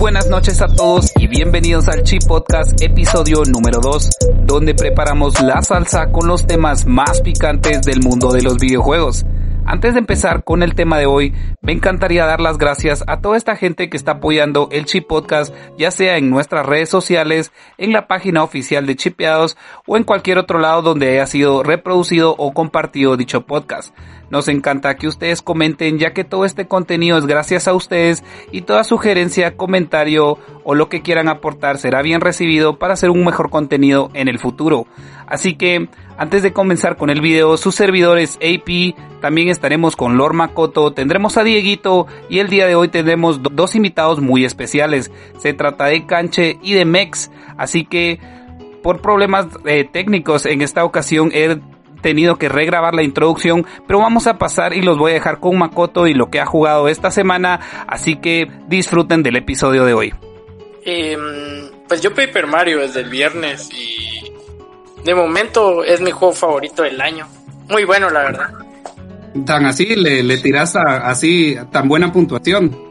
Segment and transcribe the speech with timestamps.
[0.00, 4.08] buenas noches a todos y bienvenidos al Chip Podcast episodio número 2,
[4.46, 9.26] donde preparamos la salsa con los temas más picantes del mundo de los videojuegos.
[9.66, 13.36] Antes de empezar con el tema de hoy, me encantaría dar las gracias a toda
[13.36, 17.92] esta gente que está apoyando el Chip Podcast, ya sea en nuestras redes sociales, en
[17.92, 22.54] la página oficial de Chipeados o en cualquier otro lado donde haya sido reproducido o
[22.54, 23.94] compartido dicho podcast.
[24.30, 28.22] Nos encanta que ustedes comenten ya que todo este contenido es gracias a ustedes
[28.52, 33.24] y toda sugerencia, comentario o lo que quieran aportar será bien recibido para hacer un
[33.24, 34.86] mejor contenido en el futuro.
[35.26, 40.34] Así que antes de comenzar con el video, sus servidores AP, también estaremos con Lord
[40.34, 45.10] Makoto, tendremos a Dieguito y el día de hoy tendremos dos invitados muy especiales.
[45.38, 48.20] Se trata de Canche y de Mex, así que
[48.82, 51.58] por problemas eh, técnicos en esta ocasión he
[52.00, 55.58] tenido que regrabar la introducción, pero vamos a pasar y los voy a dejar con
[55.58, 60.14] Makoto y lo que ha jugado esta semana, así que disfruten del episodio de hoy.
[60.84, 64.32] Em, pues yo Paper Mario desde el viernes y
[65.04, 67.26] de momento es mi juego favorito del año.
[67.68, 68.50] Muy bueno, la verdad.
[69.46, 72.90] Tan así, le, le tiras así tan buena puntuación.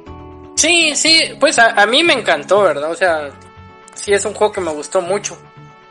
[0.56, 2.92] Sí, sí, pues a, a mí me encantó, ¿verdad?
[2.92, 3.30] O sea,
[3.94, 5.38] sí es un juego que me gustó mucho.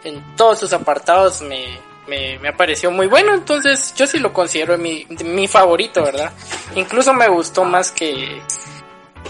[0.04, 1.66] En todos sus apartados me,
[2.08, 6.32] me, me pareció muy bueno, entonces yo sí lo considero mi, mi favorito, ¿verdad?
[6.74, 8.40] Incluso me gustó más que...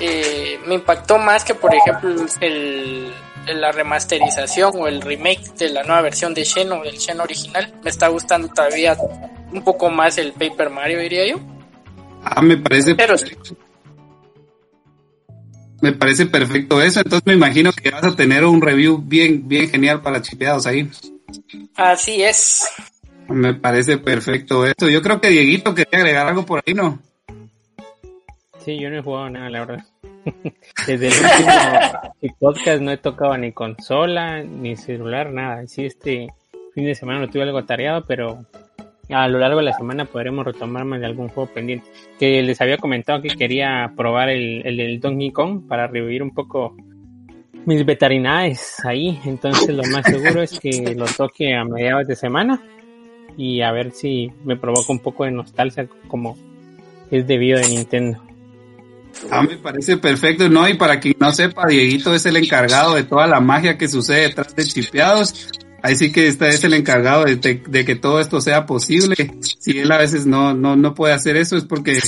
[0.01, 3.13] Eh, me impactó más que, por ejemplo, el,
[3.47, 7.75] la remasterización o el remake de la nueva versión de Xeno, del Xeno original.
[7.83, 8.97] Me está gustando todavía
[9.53, 11.41] un poco más el Paper Mario, diría yo.
[12.23, 13.57] Ah, me parece Pero, perfecto.
[15.81, 19.71] Me parece perfecto eso, entonces me imagino que vas a tener un review bien, bien
[19.71, 20.91] genial para chipeados ahí.
[21.77, 22.69] Así es.
[23.29, 24.89] Me parece perfecto esto.
[24.89, 26.99] Yo creo que Dieguito quería agregar algo por ahí, ¿no?
[28.59, 29.85] Sí, yo no he jugado nada, la verdad.
[30.87, 35.67] Desde el último podcast no he tocado ni consola, ni celular, nada.
[35.67, 36.29] Sí, este
[36.75, 38.45] fin de semana lo tuve algo tareado, pero
[39.11, 41.89] a lo largo de la semana podremos retomar más de algún juego pendiente.
[42.19, 46.35] Que les había comentado que quería probar el, el, el Donkey Kong para revivir un
[46.35, 46.77] poco
[47.69, 52.63] mis veterinarios ahí, entonces lo más seguro es que lo toque a mediados de semana
[53.37, 56.39] y a ver si me provoca un poco de nostalgia como
[57.11, 58.23] es debido de Nintendo.
[59.31, 60.67] Ah, me parece perfecto, ¿no?
[60.67, 64.23] Y para quien no sepa, Dieguito es el encargado de toda la magia que sucede
[64.23, 65.51] detrás de chipeados.
[65.83, 69.15] Ahí sí que está, es el encargado de, de, de, que todo esto sea posible.
[69.59, 72.01] Si él a veces no, no, no puede hacer eso es porque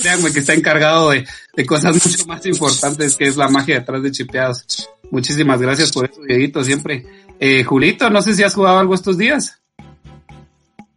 [0.00, 4.02] créanme que está encargado de, de, cosas mucho más importantes que es la magia detrás
[4.02, 4.88] de chipeados.
[5.10, 7.06] Muchísimas gracias por eso, Dieguito, siempre.
[7.40, 9.60] Eh, Julito, no sé si has jugado algo estos días.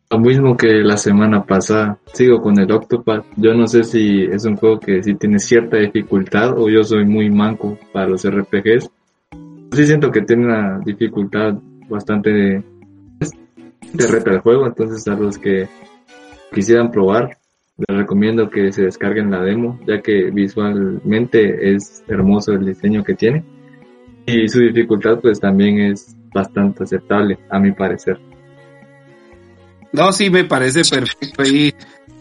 [0.10, 1.98] Lo mismo que la semana pasada.
[2.14, 3.26] Sigo con el Octopath.
[3.38, 7.06] Yo no sé si es un juego que sí tiene cierta dificultad o yo soy
[7.06, 8.90] muy manco para los RPGs.
[9.72, 11.54] Sí siento que tiene una dificultad
[11.88, 12.64] bastante de,
[13.94, 15.70] de reta el juego, entonces a los que
[16.54, 17.38] quisieran probar,
[17.78, 23.16] les recomiendo que se descarguen la demo, ya que visualmente es hermoso el diseño que
[23.16, 23.44] tiene
[24.26, 28.20] y su dificultad pues también es bastante aceptable a mi parecer.
[29.94, 31.74] No, sí, me parece perfecto y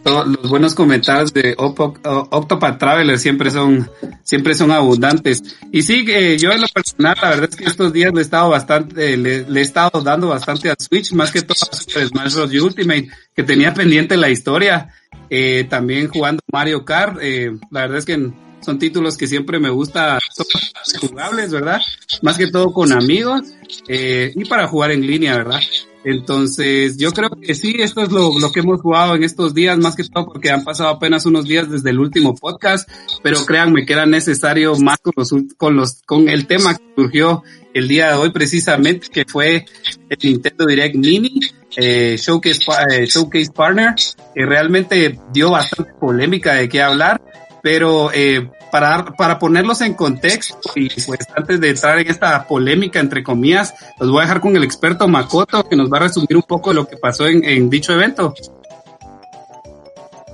[0.03, 3.89] todos los buenos comentarios de Octopath Traveler siempre son,
[4.23, 5.41] siempre son abundantes.
[5.71, 8.23] Y sí, eh, yo en lo personal, la verdad es que estos días le he
[8.23, 12.07] estado bastante, le, le he estado dando bastante a Switch, más que todo a Super
[12.07, 12.53] Smash Bros.
[12.61, 14.89] Ultimate, que tenía pendiente la historia.
[15.33, 19.69] Eh, también jugando Mario Kart, eh, la verdad es que son títulos que siempre me
[19.69, 21.79] gusta, son jugables, ¿verdad?
[22.21, 23.41] Más que todo con amigos,
[23.87, 25.61] eh, y para jugar en línea, ¿verdad?
[26.03, 29.77] Entonces, yo creo que sí, esto es lo, lo, que hemos jugado en estos días,
[29.77, 32.89] más que todo porque han pasado apenas unos días desde el último podcast,
[33.23, 37.43] pero créanme que era necesario más con los, con los, con el tema que surgió
[37.73, 39.65] el día de hoy precisamente, que fue
[40.09, 41.39] el Nintendo Direct Mini,
[41.77, 42.59] eh, Showcase,
[42.89, 43.95] eh, Showcase Partner,
[44.33, 47.21] que realmente dio bastante polémica de qué hablar,
[47.61, 52.99] pero eh, para, para ponerlos en contexto y pues antes de entrar en esta polémica
[52.99, 56.35] entre comillas, los voy a dejar con el experto Makoto que nos va a resumir
[56.35, 58.33] un poco lo que pasó en dicho evento.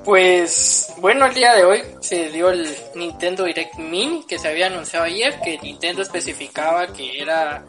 [0.07, 4.68] Pues bueno, el día de hoy se dio el Nintendo Direct Mini que se había
[4.68, 7.66] anunciado ayer, que Nintendo especificaba que era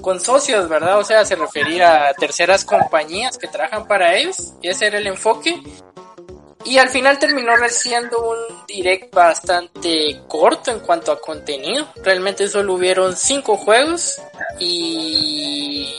[0.00, 0.98] con socios, ¿verdad?
[0.98, 5.06] O sea, se refería a terceras compañías que trabajan para ellos, y ese era el
[5.06, 5.60] enfoque.
[6.64, 11.88] Y al final terminó siendo un direct bastante corto en cuanto a contenido.
[12.02, 14.20] Realmente solo hubieron cinco juegos
[14.58, 15.94] y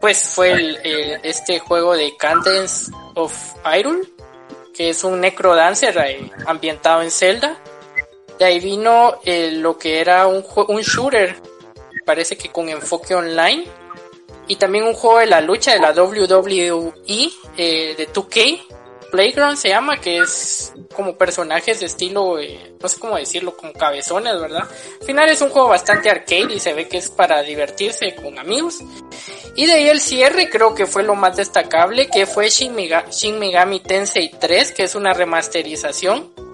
[0.00, 3.34] pues fue el, este juego de Cadence of
[3.76, 4.00] Iron,
[4.72, 5.98] que es un necrodancer
[6.46, 7.58] ambientado en Zelda.
[8.38, 11.34] De ahí vino eh, lo que era un, un shooter,
[12.08, 13.66] parece que con enfoque online.
[14.46, 16.94] Y también un juego de la lucha de la WWE
[17.58, 18.62] eh, de 2K,
[19.10, 23.74] Playground se llama, que es como personajes de estilo, eh, no sé cómo decirlo, como
[23.74, 24.66] cabezones, ¿verdad?
[25.00, 28.38] Al final es un juego bastante arcade y se ve que es para divertirse con
[28.38, 28.78] amigos.
[29.54, 33.80] Y de ahí el cierre creo que fue lo más destacable, que fue Shin, Megami
[33.80, 36.47] Tensei 3, que es una remasterización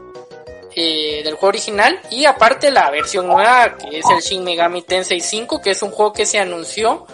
[0.77, 2.01] eh, del juego original.
[2.11, 5.91] Y aparte la versión nueva, que es el Shin Megami Tensei 5, que es un
[5.91, 7.07] juego que se anunció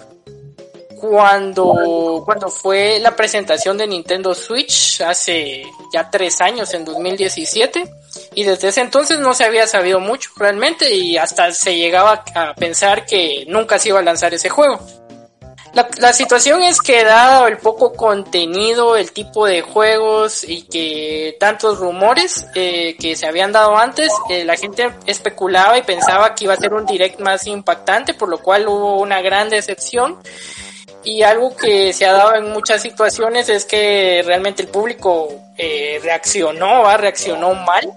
[1.00, 7.90] cuando, cuando fue la presentación de Nintendo Switch hace ya tres años, en 2017,
[8.34, 12.54] y desde ese entonces no se había sabido mucho realmente y hasta se llegaba a
[12.54, 14.78] pensar que nunca se iba a lanzar ese juego.
[15.72, 21.78] La, situación es que dado el poco contenido, el tipo de juegos y que tantos
[21.78, 26.54] rumores eh, que se habían dado antes, eh, la gente especulaba y pensaba que iba
[26.54, 30.18] a ser un direct más impactante, por lo cual hubo una gran decepción.
[31.04, 36.00] Y algo que se ha dado en muchas situaciones es que realmente el público eh,
[36.02, 37.90] reaccionó, reaccionó mal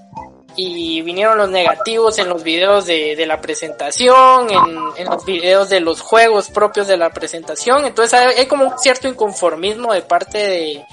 [0.55, 5.69] y vinieron los negativos en los videos de, de la presentación, en, en, los videos
[5.69, 7.85] de los juegos propios de la presentación.
[7.85, 10.85] Entonces hay, como un cierto inconformismo de parte de,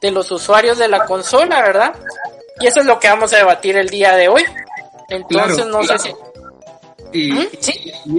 [0.00, 1.94] de los usuarios de la consola, ¿verdad?
[2.60, 4.44] Y eso es lo que vamos a debatir el día de hoy.
[5.08, 6.10] Entonces no sé si
[7.14, 7.32] y,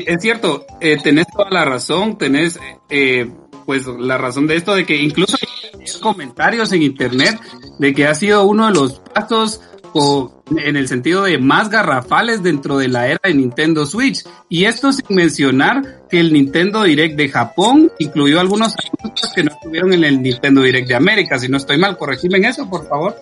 [0.07, 2.57] es cierto, eh, tenés toda la razón, tenés
[2.89, 3.29] eh,
[3.65, 7.39] pues la razón de esto de que incluso hay comentarios en internet
[7.77, 9.59] de que ha sido uno de los pasos
[9.93, 14.23] o, en el sentido de más garrafales dentro de la era de Nintendo Switch.
[14.49, 19.51] Y esto sin mencionar que el Nintendo Direct de Japón incluyó algunos anuncios que no
[19.51, 21.39] estuvieron en el Nintendo Direct de América.
[21.39, 23.15] Si no estoy mal, corregime en eso, por favor.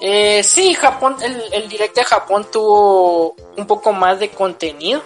[0.00, 5.02] Eh, sí, Japón, el, el direct de Japón tuvo un poco más de contenido.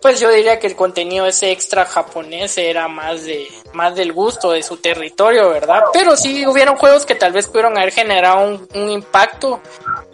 [0.00, 4.52] Pues yo diría que el contenido ese extra japonés era más de más del gusto
[4.52, 5.82] de su territorio, ¿verdad?
[5.92, 9.60] Pero sí hubieron juegos que tal vez pudieron haber generado un, un impacto,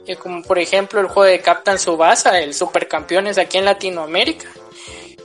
[0.07, 4.49] eh, como por ejemplo el juego de Captain Subasa, el Supercampeones aquí en Latinoamérica.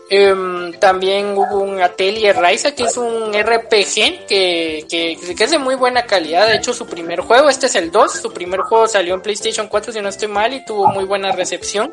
[0.10, 5.58] Eh, también hubo un Atelier Raisa, que es un RPG que, que, que, es de
[5.58, 6.48] muy buena calidad.
[6.48, 9.68] De hecho, su primer juego, este es el 2, su primer juego salió en PlayStation
[9.68, 11.92] 4, si no estoy mal, y tuvo muy buena recepción.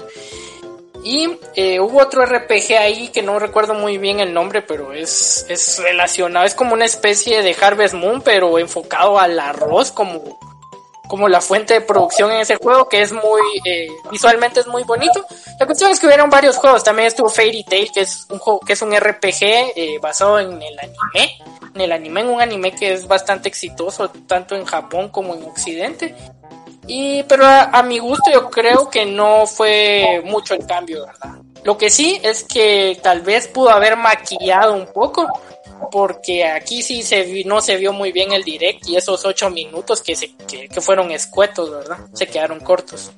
[1.05, 5.45] Y eh, hubo otro RPG ahí que no recuerdo muy bien el nombre, pero es,
[5.51, 10.39] es relacionado, es como una especie de Harvest Moon, pero enfocado al arroz, como
[11.07, 14.83] como la fuente de producción en ese juego que es muy eh, visualmente es muy
[14.85, 15.25] bonito.
[15.61, 18.61] La cuestión es que hubieron varios juegos también estuvo Fairy Tail que es un juego
[18.61, 19.43] que es un RPG
[19.77, 21.39] eh, basado en el anime
[21.75, 25.45] en el anime en un anime que es bastante exitoso tanto en Japón como en
[25.45, 26.15] Occidente
[26.87, 31.79] y pero a, mi gusto yo creo que no fue mucho el cambio verdad lo
[31.79, 35.27] que sí es que tal vez pudo haber maquillado un poco
[35.91, 40.03] porque aquí sí se no se vio muy bien el direct y esos ocho minutos
[40.03, 41.99] que, se, que, fueron escuetos, ¿verdad?
[42.13, 43.13] Se quedaron cortos.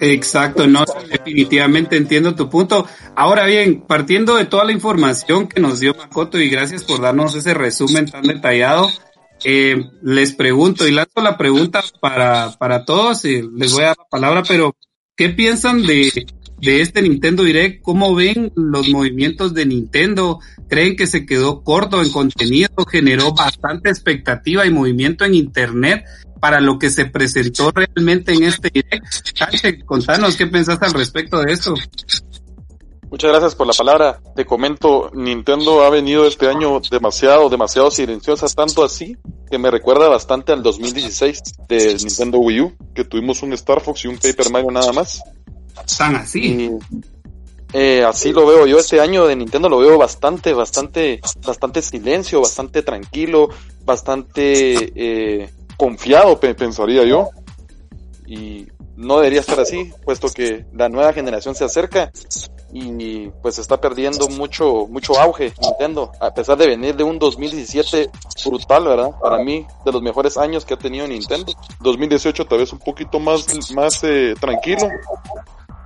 [0.00, 2.86] Exacto, no, definitivamente entiendo tu punto.
[3.14, 7.34] Ahora bien, partiendo de toda la información que nos dio Makoto y gracias por darnos
[7.36, 8.90] ese resumen tan detallado,
[9.44, 13.98] eh, les pregunto y lanzo la pregunta para, para todos y les voy a dar
[13.98, 14.76] la palabra, pero
[15.16, 16.26] ¿qué piensan de,
[16.62, 20.38] de este Nintendo Direct, ¿cómo ven los movimientos de Nintendo?
[20.68, 22.70] ¿Creen que se quedó corto en contenido?
[22.88, 26.04] ¿Generó bastante expectativa y movimiento en Internet
[26.40, 29.04] para lo que se presentó realmente en este Direct?
[29.34, 31.74] Sánchez, contanos qué pensaste al respecto de esto.
[33.12, 34.20] Muchas gracias por la palabra.
[34.34, 39.18] Te comento, Nintendo ha venido este año demasiado, demasiado silenciosa, tanto así
[39.50, 44.06] que me recuerda bastante al 2016 de Nintendo Wii U, que tuvimos un Star Fox
[44.06, 45.22] y un Paper Mario nada más
[45.86, 46.70] están así.
[47.74, 52.40] eh, así lo veo yo este año de Nintendo lo veo bastante, bastante, bastante silencio,
[52.40, 53.50] bastante tranquilo,
[53.84, 57.28] bastante eh, confiado, pensaría yo.
[58.26, 62.12] Y no debería estar así, puesto que la nueva generación se acerca
[62.72, 68.10] y pues está perdiendo mucho, mucho auge Nintendo, a pesar de venir de un 2017
[68.46, 69.10] brutal, ¿verdad?
[69.20, 71.52] Para mí, de los mejores años que ha tenido Nintendo.
[71.80, 74.88] 2018 tal vez un poquito más, más eh, tranquilo,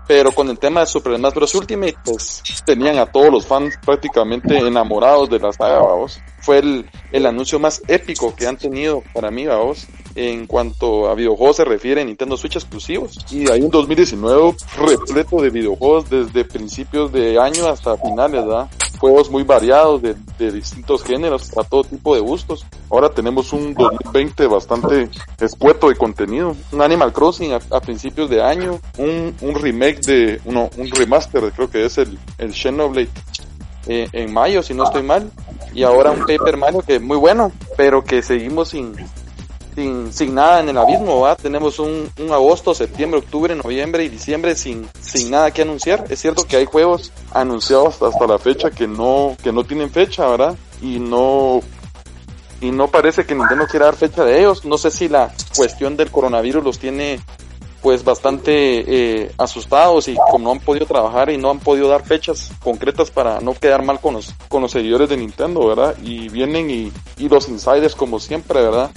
[0.07, 1.55] pero con el tema de Super Smash Bros.
[1.55, 6.21] Ultimate, pues tenían a todos los fans prácticamente enamorados de la saga, vamos.
[6.41, 9.87] Fue el, el anuncio más épico que han tenido para mí, vamos.
[10.17, 13.19] En cuanto a videojuegos se refiere Nintendo Switch exclusivos.
[13.31, 18.69] Y hay un 2019 repleto de videojuegos desde principios de año hasta finales, ¿verdad?
[18.99, 20.17] Juegos muy variados de,
[20.51, 22.65] distintos géneros, para todo tipo de gustos.
[22.91, 26.57] Ahora tenemos un 2020 bastante espueto de contenido.
[26.73, 31.69] Un Animal Crossing a, principios de año, un, un remake de, uno, un remaster, creo
[31.69, 33.11] que es el, el Xenoblade
[33.87, 35.31] eh, en mayo, si no estoy mal.
[35.75, 38.97] Y ahora un Paper Mario que es muy bueno, pero que seguimos sin,
[39.77, 41.37] sin, sin nada en el abismo, ¿va?
[41.37, 46.07] Tenemos un, un, agosto, septiembre, octubre, noviembre y diciembre sin, sin nada que anunciar.
[46.09, 50.27] Es cierto que hay juegos anunciados hasta, la fecha que no, que no tienen fecha,
[50.29, 50.57] ¿verdad?
[50.81, 51.61] Y no,
[52.63, 54.65] y no parece que Nintendo quiera dar fecha de ellos.
[54.65, 57.21] No sé si la cuestión del coronavirus los tiene
[57.83, 58.53] pues bastante
[59.23, 63.11] eh, asustados y como no han podido trabajar y no han podido dar fechas concretas
[63.11, 65.95] para no quedar mal con los, con los seguidores de Nintendo, ¿verdad?
[66.03, 68.91] Y vienen y, y los insiders como siempre, ¿verdad?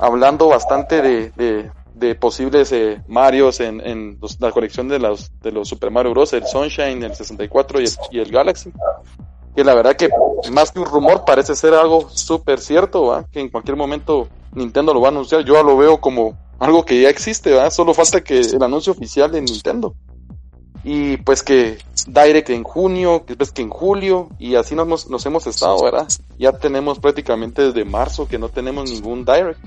[0.00, 5.68] Hablando bastante de, de, posibles eh, Marios en, en la colección de los, de los
[5.68, 8.72] Super Mario Bros, el Sunshine, el 64 y el, y el Galaxy.
[9.54, 10.08] Que la verdad que
[10.50, 13.26] más que un rumor parece ser algo súper cierto, ¿verdad?
[13.30, 15.44] Que en cualquier momento Nintendo lo va a anunciar.
[15.44, 17.70] Yo lo veo como algo que ya existe, ¿verdad?
[17.70, 19.94] Solo falta que el anuncio oficial de Nintendo.
[20.82, 25.46] Y pues que Direct en junio, después que en julio, y así nos, nos hemos
[25.46, 26.08] estado, ¿verdad?
[26.38, 29.60] Ya tenemos prácticamente desde marzo que no tenemos ningún Direct.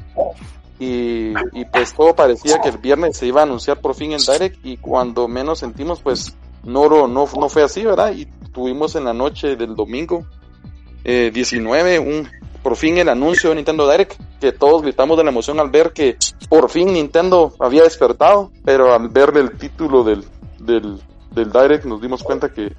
[0.80, 4.26] Y, y pues todo parecía que el viernes se iba a anunciar por fin el
[4.26, 8.14] Direct y cuando menos sentimos pues no, no, no fue así, ¿verdad?
[8.14, 10.26] Y tuvimos en la noche del domingo
[11.04, 12.30] eh, 19 un
[12.64, 15.92] por fin el anuncio de Nintendo Direct, que todos gritamos de la emoción al ver
[15.92, 16.16] que
[16.48, 20.24] por fin Nintendo había despertado, pero al ver el título del,
[20.66, 21.00] del,
[21.32, 22.74] del Direct nos dimos cuenta que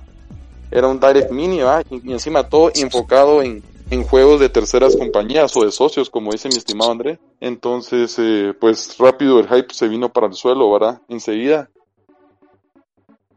[0.71, 1.61] era un Direct Mini,
[1.91, 6.49] y, encima todo enfocado en, en juegos de terceras compañías o de socios, como dice
[6.49, 7.19] mi estimado André.
[7.41, 11.00] Entonces, eh, pues rápido el hype se vino para el suelo, ¿verdad?
[11.09, 11.71] Enseguida.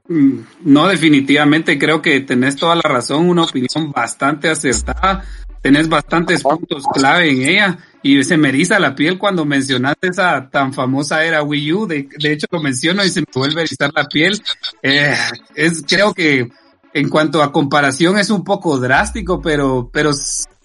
[0.07, 5.23] Mm, no, definitivamente creo que tenés toda la razón, una opinión bastante acertada
[5.61, 10.49] tenés bastantes puntos clave en ella y se me eriza la piel cuando mencionaste esa
[10.49, 11.87] tan famosa era Wii U.
[11.87, 14.41] De, hecho lo menciono y se me vuelve a erizar la piel.
[14.81, 15.13] Eh,
[15.55, 16.49] es, creo que
[16.93, 20.11] en cuanto a comparación es un poco drástico, pero, pero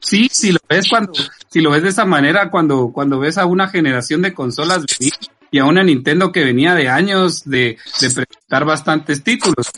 [0.00, 1.12] sí, si lo ves cuando,
[1.50, 4.84] si lo ves de esa manera, cuando, cuando ves a una generación de consolas
[5.52, 9.70] y a Nintendo que venía de años de, presentar bastantes títulos.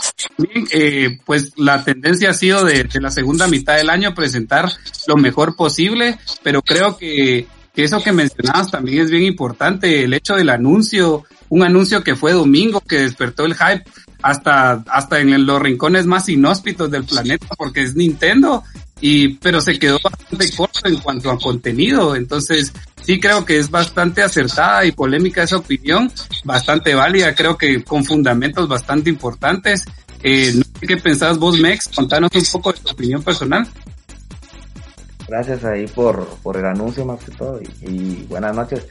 [0.72, 4.70] Eh, pues la tendencia ha sido de, de, la segunda mitad del año presentar
[5.08, 10.14] lo mejor posible, pero creo que, que eso que mencionabas también es bien importante, el
[10.14, 13.82] hecho del anuncio, un anuncio que fue domingo, que despertó el hype
[14.22, 18.62] hasta, hasta en los rincones más inhóspitos del planeta, porque es Nintendo
[19.06, 23.70] y pero se quedó bastante corto en cuanto a contenido, entonces sí creo que es
[23.70, 26.10] bastante acertada y polémica esa opinión,
[26.42, 29.84] bastante válida, creo que con fundamentos bastante importantes.
[30.22, 33.68] Eh, sé qué pensás vos, Mex, contanos un poco de tu opinión personal.
[35.28, 38.86] Gracias ahí por, por el anuncio más que todo y, buenas noches.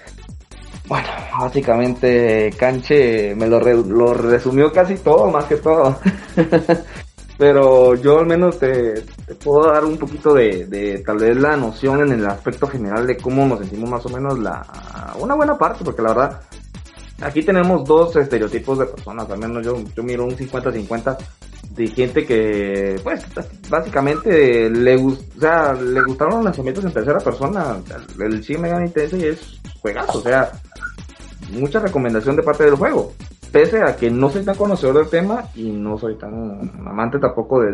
[0.86, 1.08] Bueno,
[1.40, 6.00] básicamente Canche me lo, lo resumió casi todo, más que todo.
[7.44, 9.04] pero yo al menos te,
[9.44, 13.46] puedo dar un poquito de, tal vez la noción en el aspecto general de cómo
[13.46, 14.66] nos sentimos más o menos la
[15.20, 16.42] una buena parte, porque la verdad
[17.20, 21.18] aquí tenemos dos estereotipos de personas, al menos yo, yo miro un 50-50
[21.72, 23.26] de gente que pues
[23.70, 27.76] básicamente le, o sea, le gustaron los lanzamientos en tercera persona,
[28.22, 30.50] el Shin Megami Tensei es juegazo, o sea,
[31.54, 33.14] mucha recomendación de parte del juego.
[33.52, 37.62] Pese a que no soy tan conocedor del tema y no soy tan amante tampoco
[37.62, 37.72] de,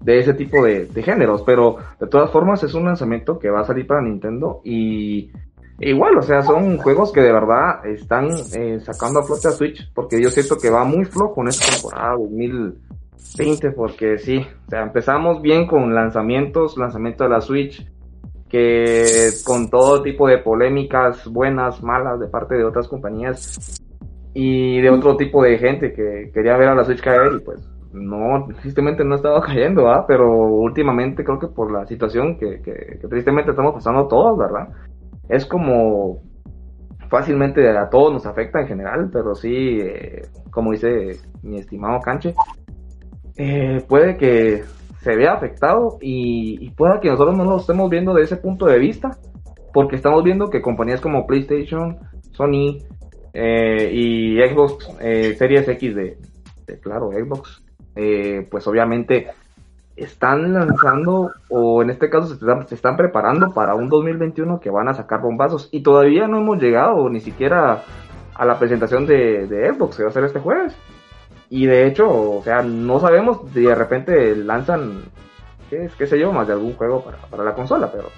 [0.00, 3.64] de ese tipo de, géneros, pero de todas formas es un lanzamiento que va a
[3.64, 5.30] salir para Nintendo y
[5.78, 9.90] igual, o sea, son juegos que de verdad están eh, sacando a flote a Switch,
[9.94, 14.82] porque yo siento que va muy flojo en esta temporada 2020, porque sí, o sea,
[14.82, 17.86] empezamos bien con lanzamientos, lanzamiento de la Switch,
[18.50, 23.80] que con todo tipo de polémicas buenas, malas de parte de otras compañías
[24.34, 27.66] y de otro tipo de gente que quería ver a la Switch caer y pues
[27.92, 30.04] no, tristemente no estaba cayendo, ¿verdad?
[30.06, 34.68] Pero últimamente creo que por la situación que, que, tristemente estamos pasando todos, ¿verdad?
[35.28, 36.20] Es como
[37.08, 42.34] fácilmente a todos nos afecta en general, pero sí, eh, como dice mi estimado Canche,
[43.36, 44.64] eh, puede que
[45.00, 48.66] se vea afectado y, y pueda que nosotros no lo estemos viendo de ese punto
[48.66, 49.16] de vista,
[49.72, 51.98] porque estamos viendo que compañías como PlayStation,
[52.32, 52.78] Sony,
[53.32, 56.18] eh, y Xbox eh, Series X de,
[56.82, 57.62] claro, Xbox,
[57.94, 59.28] eh, pues obviamente
[59.96, 64.70] están lanzando, o en este caso se están, se están preparando para un 2021 que
[64.70, 65.68] van a sacar bombazos.
[65.72, 67.82] Y todavía no hemos llegado ni siquiera
[68.34, 70.74] a la presentación de, de Xbox que va a ser este jueves.
[71.50, 75.02] Y de hecho, o sea, no sabemos si de repente lanzan,
[75.68, 77.90] qué, qué sé yo, más de algún juego para, para la consola.
[77.90, 78.08] Pero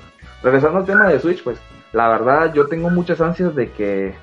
[0.43, 1.59] regresando al tema de Switch, pues
[1.93, 4.15] la verdad yo tengo muchas ansias de que,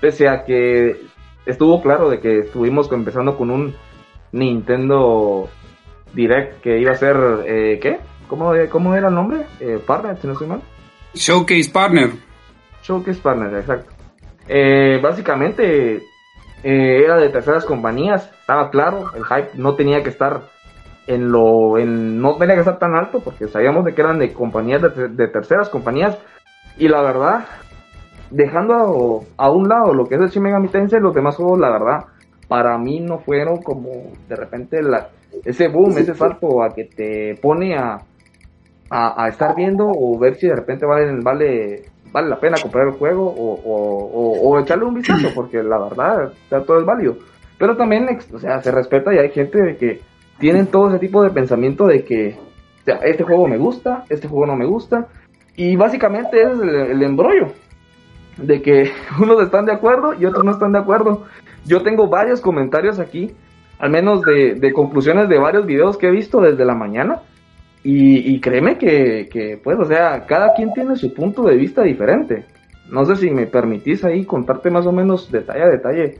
[0.00, 1.00] pese a que
[1.46, 3.74] estuvo claro de que estuvimos empezando con un
[4.32, 5.48] Nintendo
[6.12, 7.98] Direct que iba a ser, eh, ¿qué?
[8.28, 9.46] ¿Cómo, ¿Cómo era el nombre?
[9.60, 10.60] Eh, partner, si no estoy mal.
[11.14, 12.10] Showcase Partner.
[12.82, 13.90] Showcase Partner, exacto.
[14.46, 16.02] Eh, básicamente
[16.62, 20.42] eh, era de terceras compañías, estaba claro, el hype no tenía que estar
[21.06, 24.32] en lo, en, no tenía que estar tan alto porque sabíamos de que eran de
[24.32, 26.18] compañías, de, de terceras compañías
[26.76, 27.44] y la verdad,
[28.30, 31.58] dejando a, a, un lado lo que es el Shin Megami Tensei, los demás juegos,
[31.58, 32.04] la verdad,
[32.46, 35.08] para mí no fueron como de repente la,
[35.44, 37.98] ese boom, ese salto a que te pone a,
[38.90, 42.88] a, a, estar viendo o ver si de repente vale, vale, vale la pena comprar
[42.88, 46.84] el juego o, o, o echarle un vistazo, porque la verdad, o sea, todo es
[46.84, 47.16] válido.
[47.58, 50.00] Pero también, o sea, se respeta y hay gente que
[50.38, 52.36] tienen todo ese tipo de pensamiento de que
[52.82, 55.08] o sea, este juego me gusta, este juego no me gusta,
[55.56, 57.48] y básicamente es el, el embrollo
[58.38, 61.24] de que unos están de acuerdo y otros no están de acuerdo.
[61.64, 63.34] Yo tengo varios comentarios aquí,
[63.78, 67.22] al menos de, de conclusiones de varios videos que he visto desde la mañana.
[67.82, 71.82] Y, y créeme que, que, pues, o sea, cada quien tiene su punto de vista
[71.82, 72.44] diferente.
[72.90, 76.18] No sé si me permitís ahí contarte más o menos detalle a detalle,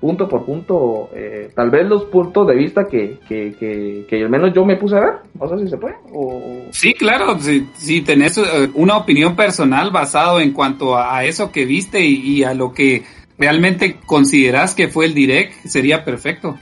[0.00, 4.30] punto por punto, eh, tal vez los puntos de vista que, que, que, que, al
[4.30, 5.14] menos yo me puse a ver.
[5.40, 5.96] No sé si se puede.
[6.12, 6.66] O...
[6.70, 11.64] Sí, claro, si, si tenés eh, una opinión personal basado en cuanto a, eso que
[11.64, 13.04] viste y, y a lo que
[13.38, 16.56] realmente consideras que fue el direct, sería perfecto.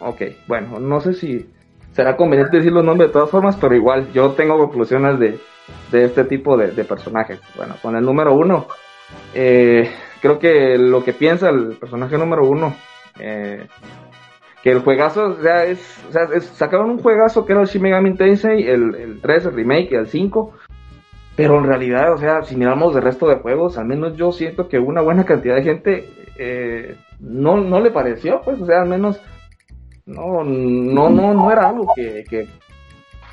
[0.00, 1.46] Ok, bueno, no sé si
[1.94, 5.38] será conveniente decir los nombres de todas formas, pero igual yo tengo conclusiones de,
[5.92, 7.40] de este tipo de, personajes.
[7.56, 8.66] Bueno, con el número uno,
[9.32, 12.74] eh, creo que lo que piensa el personaje número uno,
[13.18, 13.66] eh,
[14.62, 17.68] que el juegazo, o sea, es, o sea, es, sacaron un juegazo que era el
[17.68, 20.52] Shin Megami Tensei, el, el 3, el remake, el 5,
[21.36, 24.68] pero en realidad, o sea, si miramos el resto de juegos, al menos yo siento
[24.68, 28.88] que una buena cantidad de gente eh, no, no le pareció, pues, o sea, al
[28.88, 29.20] menos
[30.06, 32.24] no, no, no, no era algo que,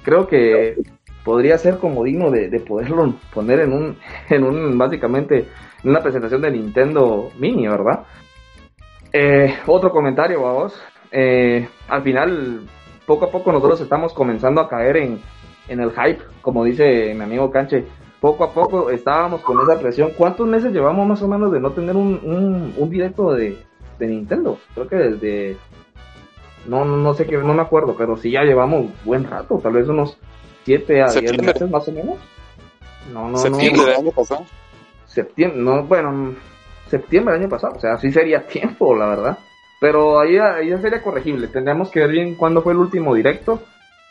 [0.03, 0.75] creo que
[1.23, 3.97] podría ser como digno de, de, poderlo poner en un,
[4.29, 5.47] en un, básicamente,
[5.83, 8.05] en una presentación de Nintendo Mini, ¿verdad?
[9.11, 10.81] Eh, otro comentario, vamos.
[11.11, 12.61] Eh, al final,
[13.05, 15.19] poco a poco nosotros estamos comenzando a caer en,
[15.67, 17.85] en el hype, como dice mi amigo Canche.
[18.21, 20.11] Poco a poco estábamos con esa presión.
[20.15, 23.57] ¿Cuántos meses llevamos más o menos de no tener un, un, un directo de,
[23.97, 24.59] de Nintendo?
[24.75, 25.57] Creo que desde
[26.65, 29.73] no, no, no sé qué, no me acuerdo, pero sí ya llevamos buen rato, tal
[29.73, 30.17] vez unos
[30.65, 32.17] 7 a 10 meses más o menos.
[33.11, 34.45] No, no, septiembre no, del año pasado.
[35.05, 36.35] Septiembre, no, bueno,
[36.87, 39.37] septiembre del año pasado, o sea, sí sería tiempo, la verdad.
[39.79, 43.61] Pero ahí, ahí ya sería corregible, tendríamos que ver bien cuándo fue el último directo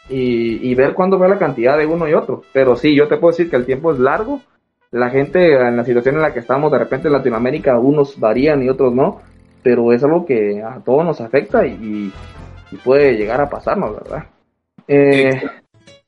[0.08, 2.42] y, y ver cuándo fue la cantidad de uno y otro.
[2.52, 4.40] Pero sí, yo te puedo decir que el tiempo es largo,
[4.90, 8.62] la gente en la situación en la que estamos, de repente en Latinoamérica, unos varían
[8.62, 9.20] y otros no,
[9.62, 12.12] pero es algo que a todos nos afecta y,
[12.84, 14.26] puede llegar a pasarnos, ¿verdad?
[14.86, 15.42] Eh,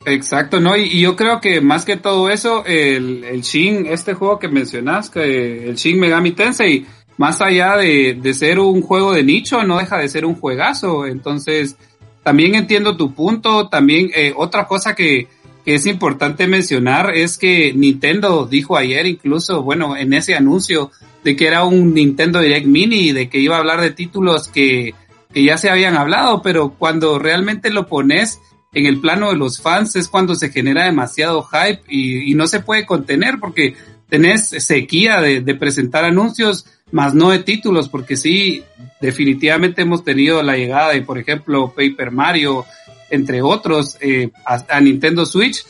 [0.04, 0.76] Exacto, ¿no?
[0.76, 4.48] Y, y, yo creo que más que todo eso, el, el Shin, este juego que
[4.48, 6.86] mencionas, que el Shin Megami Tensei,
[7.18, 11.06] más allá de, de ser un juego de nicho, no deja de ser un juegazo.
[11.06, 11.76] Entonces,
[12.22, 13.68] también entiendo tu punto.
[13.68, 15.28] También, eh, otra cosa que,
[15.64, 20.90] que es importante mencionar es que Nintendo dijo ayer incluso, bueno, en ese anuncio
[21.22, 24.94] de que era un Nintendo Direct Mini, de que iba a hablar de títulos que,
[25.32, 28.40] que ya se habían hablado, pero cuando realmente lo pones
[28.72, 32.46] en el plano de los fans es cuando se genera demasiado hype y, y no
[32.46, 33.76] se puede contener porque
[34.08, 38.62] tenés sequía de, de, presentar anuncios, más no de títulos, porque sí,
[39.00, 42.66] definitivamente hemos tenido la llegada de, por ejemplo, Paper Mario,
[43.12, 45.64] entre otros, eh, a, a, Nintendo Switch,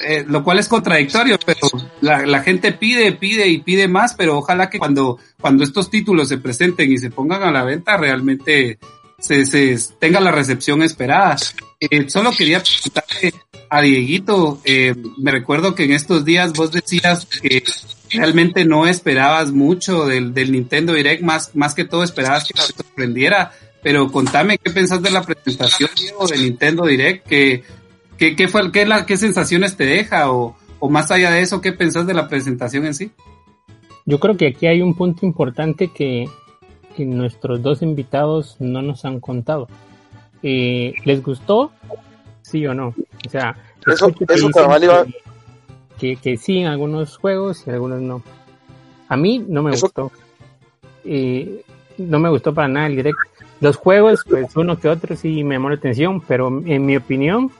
[0.00, 1.68] eh, lo cual es contradictorio, pero
[2.00, 6.38] la, gente pide, pide y pide más, pero ojalá que cuando, cuando estos títulos se
[6.38, 8.78] presenten y se pongan a la venta, realmente
[9.18, 11.36] se, se tenga la recepción esperada.
[11.80, 13.34] Eh, solo quería preguntarle
[13.68, 17.62] a Dieguito, eh, me recuerdo que en estos días vos decías que
[18.10, 22.60] realmente no esperabas mucho del, del Nintendo Direct, más, más que todo esperabas que te
[22.62, 23.52] sorprendiera
[23.84, 27.62] pero contame qué pensás de la presentación Diego, de Nintendo Direct, qué,
[28.18, 31.60] qué, qué fue, qué, la, qué sensaciones te deja o, o más allá de eso,
[31.60, 33.12] qué pensás de la presentación en sí.
[34.06, 36.26] Yo creo que aquí hay un punto importante que,
[36.96, 39.68] que nuestros dos invitados no nos han contado.
[40.42, 41.70] Eh, ¿Les gustó?
[42.42, 42.88] Sí o no.
[43.26, 44.48] O sea, Eso- que eso,
[44.82, 45.06] iba-
[45.98, 48.22] que, que sí en algunos juegos y en algunos no.
[49.08, 50.12] A mí no me Eso- gustó.
[51.04, 51.60] Y
[51.98, 53.16] no me gustó para nada el direct.
[53.64, 57.50] Los juegos, pues uno que otro sí me llamó la atención, pero en mi opinión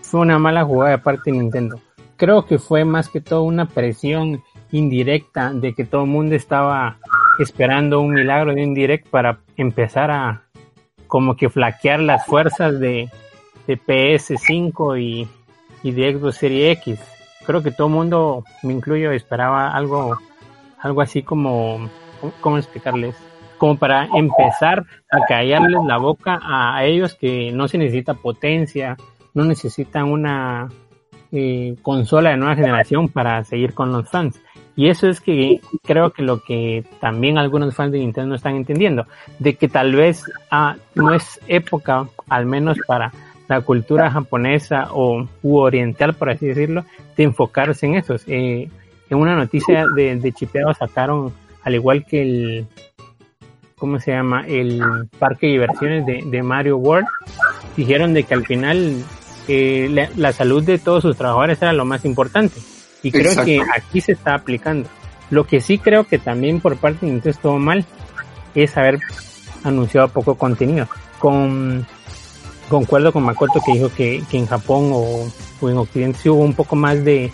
[0.00, 1.78] fue una mala jugada de parte de Nintendo.
[2.16, 6.96] Creo que fue más que todo una presión indirecta de que todo el mundo estaba
[7.38, 10.42] esperando un milagro de un direct para empezar a
[11.06, 13.10] como que flaquear las fuerzas de,
[13.66, 15.28] de PS5 y,
[15.82, 16.98] y de Xbox Series X.
[17.44, 20.16] Creo que todo el mundo, me incluyo, esperaba algo,
[20.80, 21.90] algo así como,
[22.22, 23.14] ¿cómo- ¿cómo explicarles?
[23.58, 28.96] Como para empezar a callarles la boca a ellos que no se necesita potencia,
[29.34, 30.68] no necesitan una
[31.32, 34.40] eh, consola de nueva generación para seguir con los fans.
[34.76, 39.06] Y eso es que creo que lo que también algunos fans de Nintendo están entendiendo,
[39.38, 43.10] de que tal vez ah, no es época, al menos para
[43.48, 46.84] la cultura japonesa o u oriental, por así decirlo,
[47.16, 48.16] de enfocarse en eso.
[48.26, 48.68] Eh,
[49.08, 52.66] en una noticia de, de Chipeado sacaron, al igual que el,
[53.78, 54.46] ¿cómo se llama?
[54.46, 54.80] El
[55.18, 57.06] parque de diversiones de, de Mario World,
[57.76, 59.04] dijeron de que al final
[59.48, 62.58] eh, la, la salud de todos sus trabajadores era lo más importante.
[63.02, 63.44] Y creo Exacto.
[63.44, 64.88] que aquí se está aplicando.
[65.28, 67.84] Lo que sí creo que también por parte de Nintendo estuvo mal
[68.54, 68.98] es haber
[69.62, 70.88] anunciado poco contenido.
[71.18, 71.86] Con,
[72.70, 75.28] concuerdo con Makoto que dijo que, que en Japón o,
[75.60, 77.30] o en Occidente sí hubo un poco más de,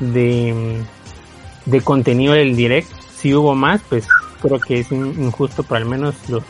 [0.00, 0.82] de,
[1.64, 2.90] de contenido del direct.
[3.14, 4.06] Si hubo más, pues
[4.42, 6.42] creo que es in- injusto por al menos los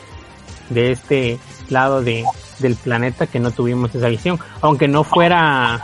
[0.71, 2.25] de este lado de,
[2.59, 4.41] del planeta que no tuvimos esa visión.
[4.63, 5.81] Aunque no fuera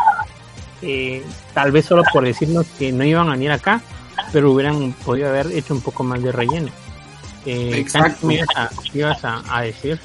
[0.83, 1.23] eh,
[1.55, 3.83] tal vez solo por decirnos que no iban a venir acá,
[4.33, 6.71] pero hubieran podido haber hecho un poco más de relleno.
[7.47, 8.27] Eh, Exacto.
[8.27, 10.01] ¿me ibas a, me ibas a, a decir?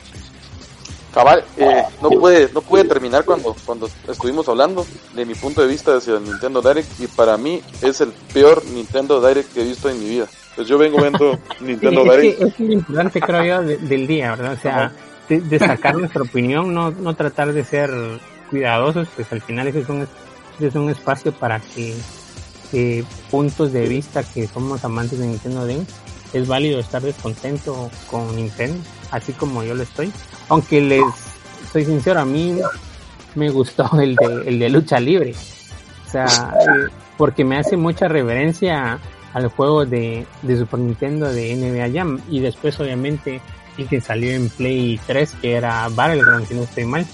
[1.13, 5.68] Cabal, eh, no pude, no pude terminar cuando, cuando estuvimos hablando de mi punto de
[5.68, 9.63] vista hacia el Nintendo Direct y para mí es el peor Nintendo Direct que he
[9.63, 10.28] visto en mi vida.
[10.56, 12.42] Pues yo vengo viendo Nintendo es, que, Direct.
[12.42, 14.54] es lo importante, creo yo, de- del día, ¿verdad?
[14.54, 14.92] O sea,
[15.30, 17.89] de- destacar nuestra opinión, no, no tratar de ser
[18.50, 20.02] cuidadosos, pues al final ese es un,
[20.58, 21.96] ese es un espacio para que
[22.74, 25.86] eh, puntos de vista que somos amantes de Nintendo den,
[26.34, 28.78] es válido estar descontento con Nintendo,
[29.12, 30.12] así como yo lo estoy.
[30.50, 31.02] Aunque les
[31.72, 32.60] soy sincero, a mí
[33.36, 35.34] me gustó el de, el de lucha libre.
[36.08, 39.00] O sea, eh, porque me hace mucha reverencia
[39.34, 43.41] al juego de, de Super Nintendo de NBA Jam y después obviamente
[43.78, 47.06] el que salió en Play 3 que era Battleground si no estoy mal.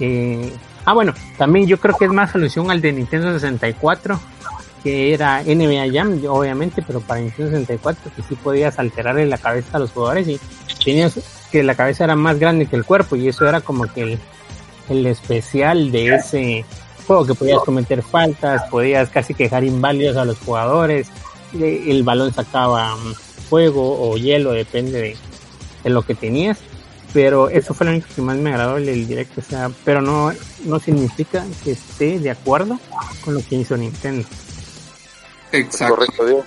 [0.00, 0.52] Eh,
[0.84, 4.20] ah bueno, también yo creo que es más alusión al de Nintendo 64
[4.82, 9.76] que era NBA Jam obviamente pero para Nintendo 64 que sí podías alterarle la cabeza
[9.76, 10.40] a los jugadores y
[10.84, 11.18] tenías
[11.50, 14.18] que la cabeza era más grande que el cuerpo y eso era como que el,
[14.88, 16.64] el especial de ese
[17.06, 21.08] juego que podías cometer faltas, podías casi que dejar inválidos a los jugadores,
[21.62, 23.14] el balón sacaba mm,
[23.48, 25.16] fuego o hielo, depende de,
[25.84, 26.58] de lo que tenías,
[27.12, 30.32] pero eso fue lo único que más me agradó del directo, o sea, pero no,
[30.64, 32.78] no significa que esté de acuerdo
[33.24, 34.26] con lo que hizo Nintendo.
[35.52, 35.94] Exacto.
[35.94, 36.44] Correcto, Diego.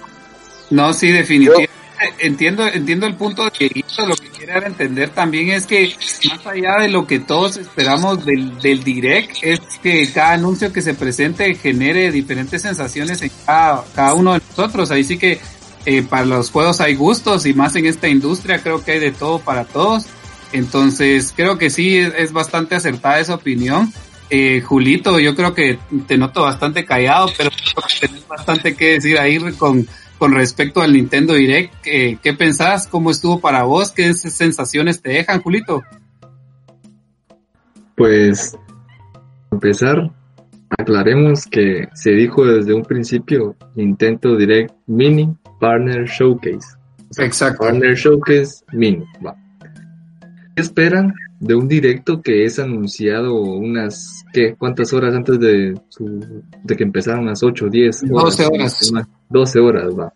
[0.70, 1.79] No, sí, definitivamente.
[2.20, 5.94] Entiendo, entiendo el punto de hizo, lo que quiere entender también es que
[6.30, 10.82] más allá de lo que todos esperamos del, del direct, es que cada anuncio que
[10.82, 14.92] se presente genere diferentes sensaciones en cada, cada uno de nosotros.
[14.92, 15.40] Ahí sí que
[15.86, 19.12] eh, para los juegos hay gustos y más en esta industria creo que hay de
[19.12, 20.06] todo para todos.
[20.54, 23.92] Entonces creo que sí es, es bastante acertada esa opinión.
[24.30, 27.50] Eh, Julito, yo creo que te noto bastante callado, pero
[28.00, 29.88] tenés bastante que decir ahí con,
[30.20, 31.74] con respecto al Nintendo Direct.
[31.86, 32.88] Eh, ¿Qué pensás?
[32.88, 33.92] ¿Cómo estuvo para vos?
[33.92, 35.82] ¿Qué sensaciones te dejan, Julito?
[37.96, 38.56] Pues,
[39.52, 40.12] empezar,
[40.78, 46.78] aclaremos que se dijo desde un principio Nintendo Direct Mini Partner Showcase.
[47.10, 47.64] O sea, Exacto.
[47.64, 49.06] Partner Showcase Mini.
[49.26, 49.36] Va.
[50.56, 54.56] ¿Qué esperan de un directo que es anunciado unas, ¿qué?
[54.58, 57.22] ¿Cuántas horas antes de, su, de que empezaran?
[57.22, 58.38] Unas 8, 10 horas.
[58.38, 58.92] 12 horas.
[59.30, 60.14] 12 horas, va.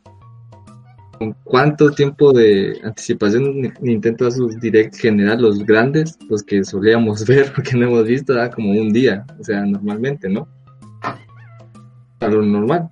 [1.18, 6.64] ¿Con cuánto tiempo de anticipación Ni- Nintendo a sus direct general, los grandes, los que
[6.66, 10.48] solíamos ver, porque no hemos visto, da como un día, o sea, normalmente, ¿no?
[12.20, 12.90] A lo normal.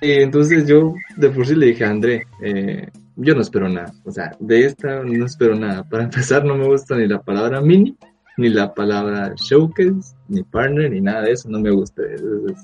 [0.00, 3.92] Y entonces yo de por sí le dije a André, eh, yo no espero nada,
[4.04, 5.82] o sea, de esta no espero nada.
[5.88, 7.96] Para empezar, no me gusta ni la palabra mini,
[8.38, 12.02] ni la palabra showcase, ni partner, ni nada de eso, no me gusta.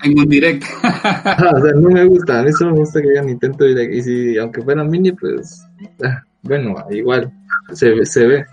[0.03, 0.65] En un direct.
[0.83, 3.95] Ah, o sea, no me gusta, a mí solo me gusta que haya Nintendo Direct.
[3.95, 5.63] Y si, aunque fuera mini, pues,
[6.03, 7.31] ah, bueno, igual,
[7.75, 8.45] se, ve- se ve.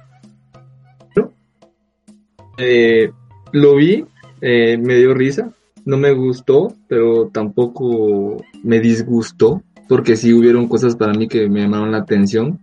[1.16, 1.34] ¿No?
[2.58, 3.10] Eh,
[3.54, 4.06] lo vi,
[4.42, 5.52] eh, me dio risa,
[5.86, 11.62] no me gustó, pero tampoco me disgustó, porque sí hubieron cosas para mí que me
[11.62, 12.60] llamaron la atención.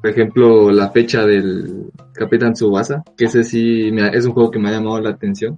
[0.00, 4.50] Por ejemplo, la fecha del Capitán Subasa, que ese sí me ha- es un juego
[4.50, 5.56] que me ha llamado la atención.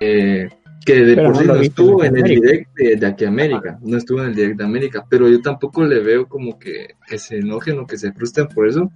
[0.00, 0.48] Eh,
[0.84, 3.24] que de Pero por no sí no estuvo en en el direct de, de aquí
[3.24, 6.58] a América, no estuvo en el direct de América, pero yo tampoco le veo como
[6.58, 8.90] que, que se enojen o que se frustren por eso.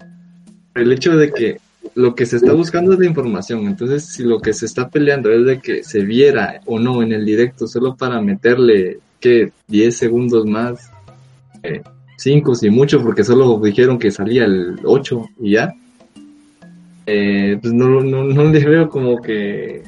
[0.74, 1.58] El hecho de que
[1.94, 5.30] lo que se está buscando es la información, entonces si lo que se está peleando
[5.30, 9.96] es de que se viera o no en el directo solo para meterle que 10
[9.96, 10.90] segundos más,
[12.16, 15.74] 5 si mucho, porque solo dijeron que salía el 8 y ya,
[17.06, 19.82] eh, pues no, no, no le veo como que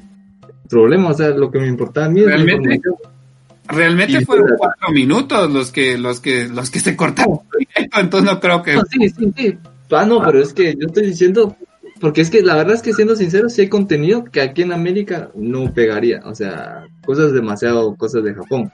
[0.69, 2.95] problema, o sea, lo que me importaba a mí es Realmente, información.
[3.69, 7.41] Realmente fueron cuatro minutos los que, los que, los que se cortaron.
[7.75, 8.75] Entonces no creo que.
[8.75, 9.59] No, sí, sí, sí.
[9.91, 11.57] Ah, no, pero es que yo estoy diciendo,
[12.01, 14.73] porque es que la verdad es que siendo sincero, sí hay contenido que aquí en
[14.73, 18.71] América no pegaría, o sea, cosas demasiado, cosas de Japón.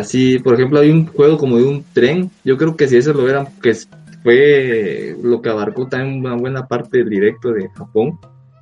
[0.00, 3.12] Así, por ejemplo, hay un juego como de un tren, yo creo que si eso
[3.12, 3.74] lo hubieran, que
[4.22, 8.18] fue lo que abarcó también una buena parte del directo de Japón,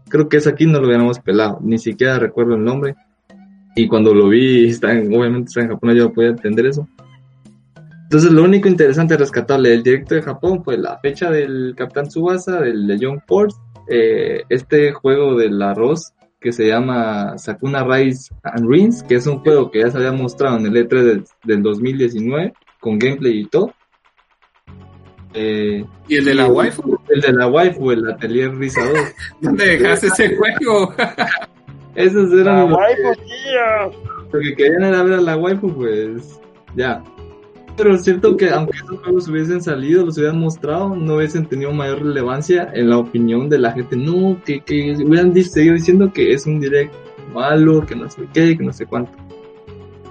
[0.08, 2.96] creo que es aquí no lo hubiéramos pelado, ni siquiera recuerdo el nombre.
[3.76, 6.88] Y cuando lo vi, está en- obviamente está en Japón, yo no podía entender eso.
[8.04, 12.60] Entonces, lo único interesante rescatable del directo de Japón fue la fecha del Capitán Tsubasa,
[12.62, 13.56] del de John Force,
[13.88, 19.38] eh, este juego del arroz que se llama Sakuna Rise and Rings, que es un
[19.40, 23.46] juego que ya se había mostrado en el E3 del, del 2019, con gameplay y
[23.46, 23.72] todo.
[25.34, 28.98] Eh, Y el de la waifu, El de la waifu, el Atelier Risa 2.
[29.42, 30.94] ¿dónde dejaste ese juego?
[31.94, 34.00] Esos eran La los waifu, que, tía.
[34.32, 36.40] lo que querían era ver a la waifu, pues
[36.76, 37.02] ya.
[37.78, 41.72] Pero es cierto que aunque esos juegos hubiesen salido, los hubieran mostrado, no hubiesen tenido
[41.72, 43.96] mayor relevancia en la opinión de la gente.
[43.96, 46.92] No, que, que hubieran seguido diciendo que es un direct
[47.32, 49.12] malo, que no sé qué, que no sé cuánto.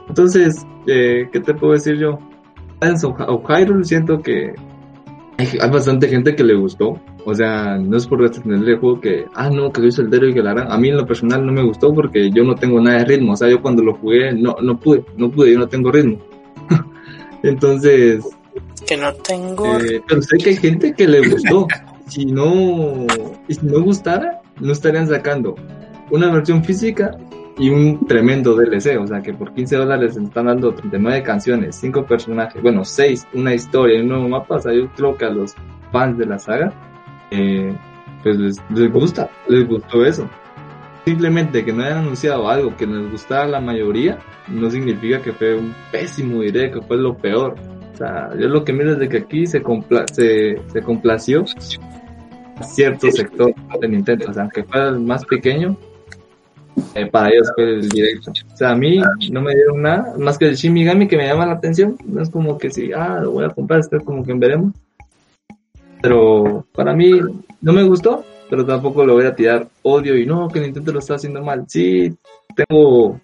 [0.08, 2.18] Entonces, eh, ¿qué te puedo decir yo?
[2.80, 4.54] En Hyrule siento que
[5.38, 6.98] hay bastante gente que le gustó.
[7.26, 10.34] O sea, no es por retenerle el juego que, ah, no, que soy soltero y
[10.34, 10.72] que la harán.
[10.72, 13.34] A mí en lo personal no me gustó porque yo no tengo nada de ritmo.
[13.34, 16.18] O sea, yo cuando lo jugué no, no pude, no pude, yo no tengo ritmo.
[17.44, 18.26] Entonces,
[18.88, 19.80] Que no tengo.
[19.80, 21.68] eh, pero sé que hay gente que le gustó.
[22.08, 23.06] Si no,
[23.50, 25.56] y si no gustara, no estarían sacando
[26.10, 27.18] una versión física
[27.58, 28.98] y un tremendo DLC.
[28.98, 33.54] O sea, que por 15 dólares están dando 39 canciones, 5 personajes, bueno, 6, una
[33.54, 34.56] historia y un nuevo mapa.
[34.56, 35.54] O sea, yo creo que a los
[35.92, 36.72] fans de la saga,
[37.32, 37.76] eh,
[38.24, 40.30] pues les, les gusta, les gustó eso.
[41.08, 45.32] Simplemente que no hayan anunciado algo que les gustara a la mayoría, no significa que
[45.32, 47.56] fue un pésimo direct, que fue lo peor.
[47.94, 51.46] O sea, yo lo que miro es de que aquí se, compla se, se complació
[52.58, 54.26] a cierto sector de Nintendo.
[54.32, 55.78] O sea, aunque fuera el más pequeño,
[56.94, 58.34] eh, para ellos fue el directo.
[58.54, 59.00] O sea, a mí
[59.32, 61.96] no me dieron nada, más que el Shin Megami que me llama la atención.
[62.04, 64.74] No es como que si, ah, lo voy a comprar, es como que veremos.
[66.02, 67.18] Pero para mí
[67.62, 71.00] no me gustó, pero tampoco lo voy a tirar odio y no, que Nintendo lo
[71.00, 71.66] está haciendo mal.
[71.68, 72.14] Sí,
[72.56, 73.20] tengo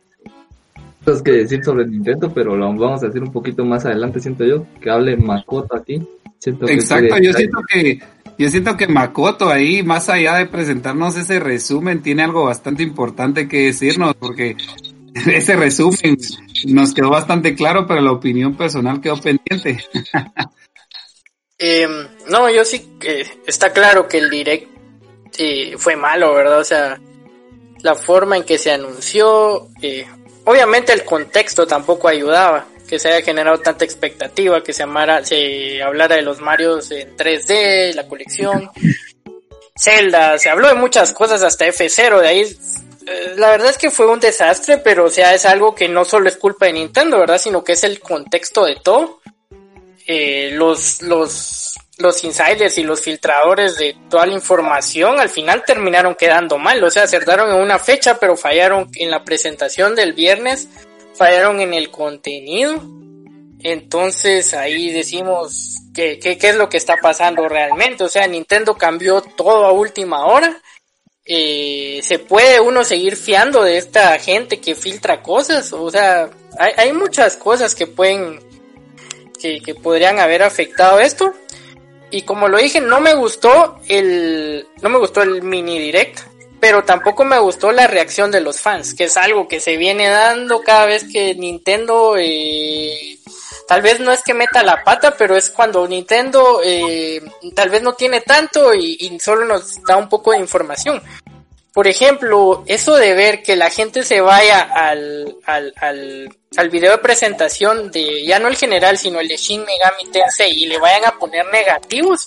[1.04, 4.46] cosas que decir sobre Nintendo, pero lo vamos a decir un poquito más adelante, siento
[4.46, 6.02] yo, que hable Makoto aquí.
[6.40, 8.00] Siento que Exacto, yo siento que
[8.38, 13.48] yo siento que Makoto ahí, más allá de presentarnos ese resumen, tiene algo bastante importante
[13.48, 14.58] que decirnos, porque
[15.14, 16.18] ese resumen
[16.68, 19.84] nos quedó bastante claro, pero la opinión personal quedó pendiente.
[21.60, 21.88] Eh,
[22.30, 24.73] no, yo sí que está claro que el direct
[25.38, 26.60] eh, fue malo, ¿verdad?
[26.60, 27.00] O sea,
[27.82, 30.08] la forma en que se anunció, eh,
[30.46, 35.82] obviamente el contexto tampoco ayudaba, que se haya generado tanta expectativa, que se, amara, se
[35.82, 38.70] hablara de los Marios en 3D, la colección,
[39.78, 42.42] Zelda, se habló de muchas cosas hasta F0, de ahí
[43.08, 46.06] eh, la verdad es que fue un desastre, pero o sea, es algo que no
[46.06, 47.38] solo es culpa de Nintendo, ¿verdad?
[47.38, 49.22] Sino que es el contexto de todo
[50.06, 56.16] eh, los, los, los insiders y los filtradores de toda la información al final terminaron
[56.16, 56.84] quedando mal.
[56.84, 60.68] O sea, acertaron en una fecha, pero fallaron en la presentación del viernes,
[61.16, 62.82] fallaron en el contenido.
[63.62, 68.04] Entonces ahí decimos que, que- qué es lo que está pasando realmente.
[68.04, 70.62] O sea, Nintendo cambió todo a última hora.
[71.26, 75.72] Eh, se puede uno seguir fiando de esta gente que filtra cosas.
[75.72, 76.30] O sea,
[76.60, 78.40] hay, hay muchas cosas que pueden
[79.40, 81.34] que, que podrían haber afectado esto.
[82.14, 86.20] Y como lo dije, no me gustó el, no me gustó el mini direct,
[86.60, 90.10] pero tampoco me gustó la reacción de los fans, que es algo que se viene
[90.10, 93.18] dando cada vez que Nintendo, eh,
[93.68, 97.20] tal vez no es que meta la pata, pero es cuando Nintendo eh,
[97.56, 101.02] tal vez no tiene tanto y, y solo nos da un poco de información.
[101.74, 106.92] Por ejemplo, eso de ver que la gente se vaya al, al, al, al video
[106.92, 110.78] de presentación de, ya no el general, sino el de Shin Megami Tensei y le
[110.78, 112.26] vayan a poner negativos.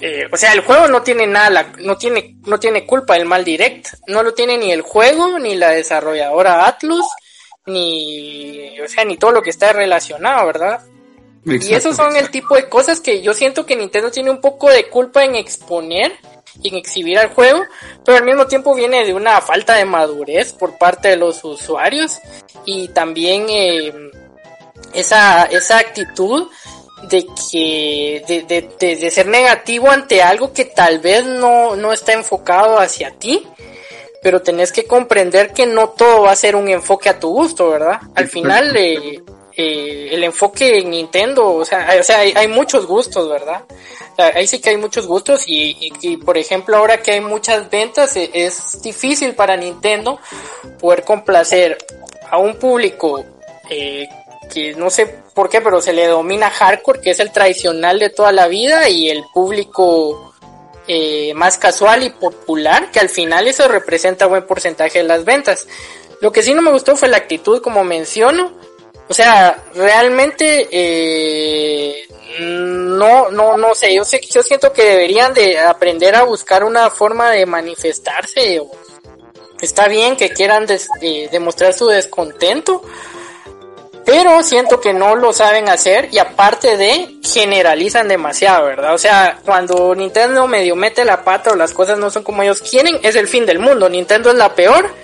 [0.00, 3.44] Eh, o sea, el juego no tiene nada, no tiene, no tiene culpa del mal
[3.44, 3.88] direct.
[4.06, 7.06] No lo tiene ni el juego, ni la desarrolladora Atlus,
[7.66, 10.80] ni, o sea, ni todo lo que está relacionado, ¿verdad?
[11.46, 14.70] y esos son el tipo de cosas que yo siento que Nintendo tiene un poco
[14.70, 16.12] de culpa en exponer
[16.62, 17.64] en exhibir al juego,
[18.04, 22.18] pero al mismo tiempo viene de una falta de madurez por parte de los usuarios
[22.64, 23.92] y también eh,
[24.92, 26.48] esa, esa actitud
[27.08, 32.14] de que de, de, de, ser negativo ante algo que tal vez no, no está
[32.14, 33.46] enfocado hacia ti
[34.24, 37.68] pero tenés que comprender que no todo va a ser un enfoque a tu gusto,
[37.68, 38.00] ¿verdad?
[38.14, 39.22] Al final eh,
[39.56, 43.64] eh, el enfoque en Nintendo, o sea, hay, o sea, hay, muchos gustos, ¿verdad?
[44.16, 48.16] ahí sí que hay muchos gustos y, y, por ejemplo ahora que hay muchas ventas
[48.16, 50.20] e, es, difícil para Nintendo
[50.78, 51.78] poder complacer
[52.30, 53.24] a un público
[53.68, 54.08] eh,
[54.52, 58.10] que no sé por qué, pero se le domina hardcore, que es el tradicional de
[58.10, 60.34] toda la vida y el público
[60.86, 65.66] eh, más casual y popular, que al final eso representa buen porcentaje de las ventas.
[66.20, 68.52] Lo que sí no me gustó fue la actitud, como menciono,
[69.08, 72.08] o sea, realmente eh,
[72.40, 73.94] no, no, no sé.
[73.94, 78.62] Yo sé, yo siento que deberían de aprender a buscar una forma de manifestarse.
[79.60, 80.66] Está bien que quieran
[81.30, 82.82] demostrar su descontento,
[84.04, 88.94] pero siento que no lo saben hacer y aparte de generalizan demasiado, ¿verdad?
[88.94, 92.60] O sea, cuando Nintendo medio mete la pata o las cosas no son como ellos
[92.60, 93.88] quieren, es el fin del mundo.
[93.88, 95.03] Nintendo es la peor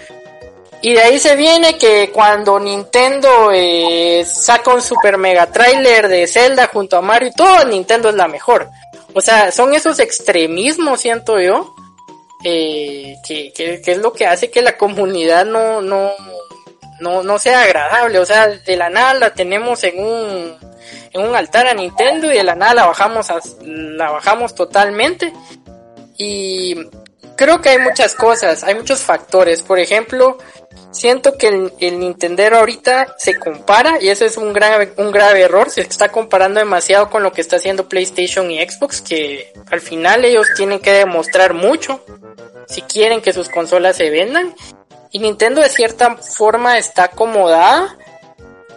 [0.83, 6.27] y de ahí se viene que cuando Nintendo eh, saca un super mega trailer de
[6.27, 8.71] Zelda junto a Mario y todo, Nintendo es la mejor.
[9.13, 11.75] O sea, son esos extremismos, siento yo,
[12.45, 16.13] eh, que, que, es lo que hace que la comunidad no, no,
[17.01, 18.19] no, no sea agradable.
[18.19, 20.57] O sea, de la nada la tenemos en un,
[21.13, 25.33] en un altar a Nintendo y de la nada la bajamos, a, la bajamos totalmente.
[26.17, 26.77] Y
[27.41, 29.63] creo que hay muchas cosas, hay muchos factores.
[29.63, 30.37] Por ejemplo,
[30.91, 35.41] siento que el, el, Nintendero ahorita se compara y eso es un grave, un grave
[35.41, 39.81] error, se está comparando demasiado con lo que está haciendo PlayStation y Xbox, que al
[39.81, 42.05] final ellos tienen que demostrar mucho
[42.69, 44.55] si quieren que sus consolas se vendan.
[45.11, 47.97] Y Nintendo de cierta forma está acomodada,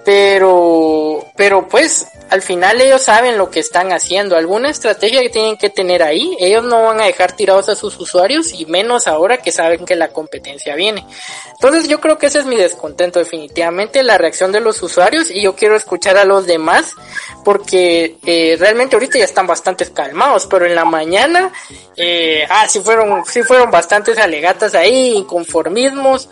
[0.06, 5.56] pero, pero pues al final ellos saben lo que están haciendo, alguna estrategia que tienen
[5.56, 9.38] que tener ahí, ellos no van a dejar tirados a sus usuarios y menos ahora
[9.38, 11.06] que saben que la competencia viene.
[11.52, 15.43] Entonces yo creo que ese es mi descontento definitivamente, la reacción de los usuarios y
[15.43, 16.96] yo quiero escuchar a los demás
[17.43, 21.52] porque eh, realmente ahorita ya están bastante calmados, pero en la mañana,
[21.96, 26.30] eh, ah, sí fueron, sí fueron bastantes alegatas ahí, inconformismos,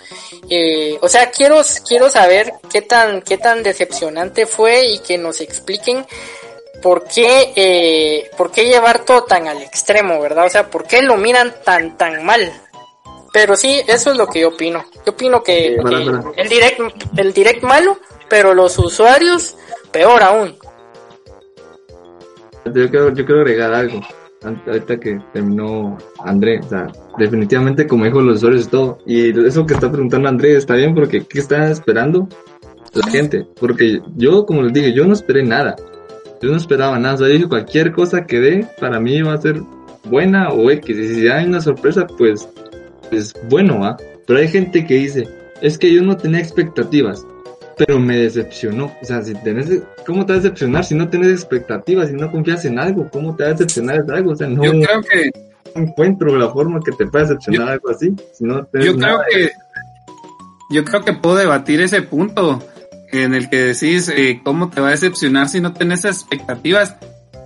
[0.50, 5.42] eh, o sea, quiero, quiero saber qué tan, qué tan decepcionante fue y que nos
[5.42, 5.91] expliquen
[6.82, 10.46] por qué, eh, por qué llevar todo tan al extremo, ¿verdad?
[10.46, 12.52] O sea, por qué lo miran tan, tan mal.
[13.34, 14.84] Pero sí, eso es lo que yo opino.
[15.06, 15.76] Yo opino que,
[16.36, 16.80] el direct,
[17.18, 17.98] el direct malo,
[18.30, 19.56] pero los usuarios
[19.92, 20.58] peor aún.
[22.66, 24.02] Yo quiero, yo quiero agregar algo.
[24.44, 28.98] Ahorita que terminó André, o sea, definitivamente como dijo los usuarios y todo.
[29.06, 32.28] Y eso que está preguntando André está bien porque ¿qué están esperando?
[32.94, 35.76] La gente, porque yo, como les dije, yo no esperé nada.
[36.42, 39.42] Yo no esperaba nada, o sea, dije cualquier cosa que dé, para mí va a
[39.42, 39.62] ser
[40.06, 40.98] buena o X.
[40.98, 42.50] Y si hay una sorpresa, pues,
[43.12, 43.98] es bueno, ¿va?
[44.26, 45.28] Pero hay gente que dice,
[45.62, 47.26] es que yo no tenía expectativas,
[47.78, 48.92] pero me decepcionó.
[49.02, 52.32] O sea, si tenés, ¿cómo te va a decepcionar si no tienes expectativas, si no
[52.32, 53.08] confías en algo?
[53.12, 54.32] ¿Cómo te va a decepcionar de algo?
[54.32, 55.32] O sea, no, yo creo que...
[55.76, 58.14] encuentro la forma que te pueda decepcionar algo así.
[58.34, 59.52] Si no yo creo que...
[60.72, 62.64] Yo creo que puedo debatir ese punto
[63.12, 66.95] en el que decís eh, cómo te va a decepcionar si no tenés expectativas.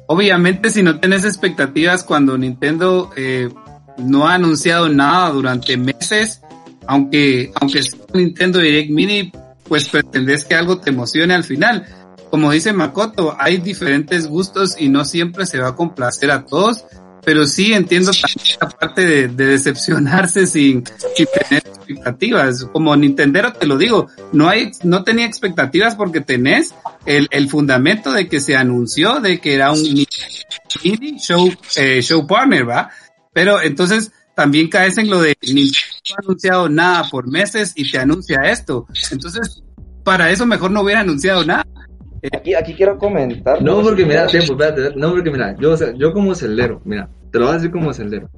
[0.08, 3.50] Obviamente si no tenés expectativas cuando Nintendo eh,
[3.98, 6.42] no ha anunciado nada durante meses,
[6.88, 9.32] aunque aunque sea Nintendo Direct Mini,
[9.68, 11.86] pues pretendés que algo te emocione al final.
[12.30, 16.86] Como dice Makoto, hay diferentes gustos y no siempre se va a complacer a todos
[17.26, 22.66] pero sí entiendo también la parte de, decepcionarse sin, tener expectativas.
[22.72, 28.12] Como Nintendero te lo digo, no hay, no tenía expectativas porque tenés el, el fundamento
[28.12, 32.92] de que se anunció de que era un mini show, eh, show partner, ¿va?
[33.34, 37.90] Pero entonces también caes en lo de Nintendo no ha anunciado nada por meses y
[37.90, 38.86] te anuncia esto.
[39.12, 39.64] Entonces,
[40.04, 41.66] para eso mejor no hubiera anunciado nada.
[42.34, 43.62] Aquí, aquí quiero comentar.
[43.62, 47.46] No, porque mira, tiempo, espérate, no, porque mira, yo, yo como celdero, mira, te lo
[47.46, 48.30] voy a decir como celdero.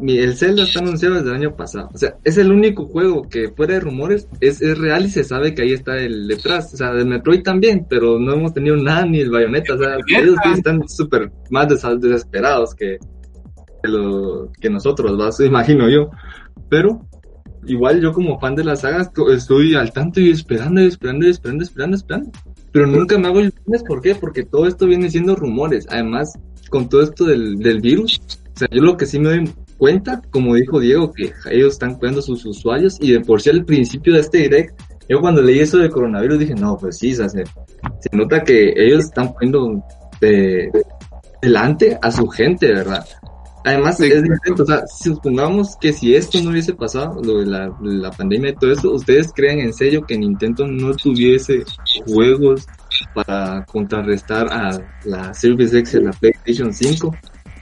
[0.00, 1.88] mi- el Zelda está anunciado desde el año pasado.
[1.94, 5.22] O sea, es el único juego que fuera de rumores es, es real y se
[5.22, 6.74] sabe que ahí está el detrás.
[6.74, 9.74] O sea, del Metroid también, pero no hemos tenido nada ni el Bayonetta.
[9.74, 12.98] O sea, ellos sí están súper más des- desesperados que,
[13.82, 15.28] que, lo, que nosotros, ¿va?
[15.28, 16.10] Eso imagino yo.
[16.68, 17.06] Pero
[17.66, 21.26] igual yo como fan de la saga esto- estoy al tanto y esperando y esperando
[21.26, 22.30] y esperando, esperando, esperando.
[22.76, 24.14] Pero nunca me hago ilusiones, ¿por qué?
[24.14, 25.86] Porque todo esto viene siendo rumores.
[25.88, 28.20] Además, con todo esto del, del virus,
[28.54, 31.94] o sea, yo lo que sí me doy cuenta, como dijo Diego, que ellos están
[31.94, 35.60] cuidando sus usuarios y de por sí al principio de este direct, yo cuando leí
[35.60, 39.32] eso de coronavirus dije, no, pues sí, o sea, se, se nota que ellos están
[39.32, 39.82] poniendo
[40.20, 40.70] de,
[41.40, 43.06] delante a su gente, ¿verdad?
[43.66, 44.04] Además, Sí.
[44.04, 48.12] es diferente, o sea, supongamos que si esto no hubiese pasado, lo de la, la
[48.12, 51.64] pandemia y todo eso, ¿ustedes creen en serio que Nintendo no tuviese
[52.06, 52.64] juegos
[53.12, 57.12] para contrarrestar a la Series X y la PlayStation 5?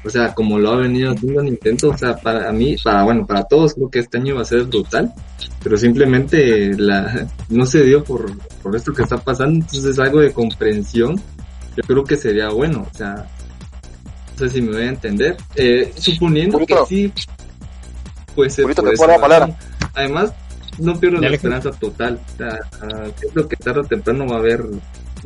[0.05, 3.43] O sea, como lo ha venido haciendo Nintendo, o sea, para mí, para, bueno, para
[3.45, 5.11] todos creo que este año va a ser brutal,
[5.63, 8.31] pero simplemente la, no se dio por,
[8.63, 11.19] por esto que está pasando, entonces algo de comprensión,
[11.75, 13.27] yo creo que sería bueno, o sea,
[14.39, 17.13] no sé si me voy a entender, eh, suponiendo que sí,
[18.35, 19.59] pues esa puedo la palabra.
[19.95, 20.33] Además,
[20.79, 22.59] no pierdo la esperanza total, o sea,
[23.33, 24.65] creo que tarde o temprano va a haber,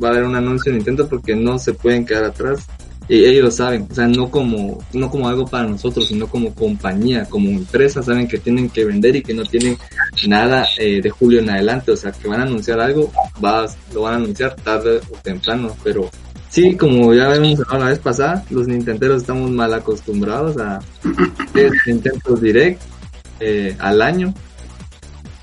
[0.03, 2.67] va a haber un anuncio de Nintendo porque no se pueden quedar atrás,
[3.09, 6.55] y ellos lo saben, o sea, no como, no como algo para nosotros, sino como
[6.55, 9.79] compañía, como empresa, saben que tienen que vender y que no tienen
[10.27, 13.11] nada eh, de julio en adelante, o sea, que van a anunciar algo,
[13.43, 16.11] va, lo van a anunciar tarde o temprano, pero
[16.49, 20.81] sí, como ya habíamos hablado la vez pasada, los nintenderos estamos mal acostumbrados a
[21.87, 22.83] intentos direct
[23.41, 24.35] eh, al año,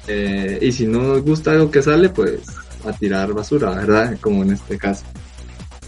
[0.08, 2.42] eh, y si no nos gusta algo que sale, pues
[2.86, 4.18] a tirar basura, ¿verdad?
[4.22, 5.04] Como en este caso.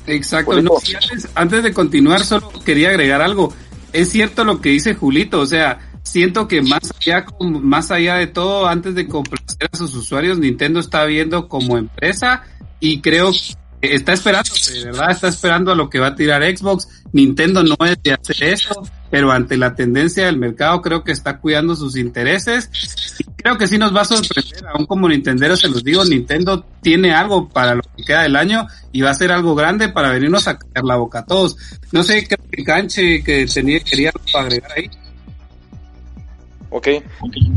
[0.07, 0.51] Exacto.
[0.51, 0.73] Julito.
[0.73, 3.53] No, sí, antes, antes de continuar, solo quería agregar algo.
[3.93, 8.27] Es cierto lo que dice Julito, o sea, siento que más allá, más allá de
[8.27, 12.43] todo, antes de complacer a sus usuarios, Nintendo está viendo como empresa
[12.79, 14.49] y creo que está esperando,
[14.85, 16.87] verdad, está esperando a lo que va a tirar Xbox.
[17.11, 21.37] Nintendo no es de hacer eso, pero ante la tendencia del mercado creo que está
[21.37, 22.69] cuidando sus intereses.
[23.19, 26.65] Y creo que sí nos va a sorprender, aún como Nintendero se los digo, Nintendo
[26.81, 30.09] tiene algo para lo que queda del año y va a ser algo grande para
[30.09, 31.57] venirnos a caer la boca a todos.
[31.91, 34.89] No sé qué canche que tenía, quería agregar ahí.
[36.69, 36.87] Ok.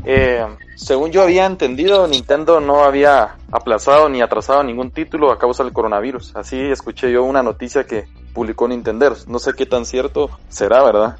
[0.04, 0.46] Eh,
[0.76, 5.72] según yo había entendido, Nintendo no había aplazado ni atrasado ningún título a causa del
[5.72, 6.36] coronavirus.
[6.36, 9.16] Así escuché yo una noticia que publicó Nintendo.
[9.26, 11.16] No sé qué tan cierto será, ¿verdad?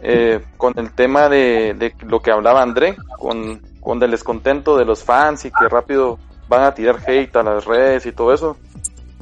[0.00, 4.84] Eh, con el tema de, de lo que hablaba André, con, con el descontento de
[4.84, 8.56] los fans y que rápido van a tirar hate a las redes y todo eso.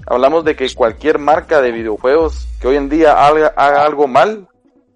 [0.06, 4.48] Hablamos de que cualquier marca de videojuegos que hoy en día haga, haga algo mal,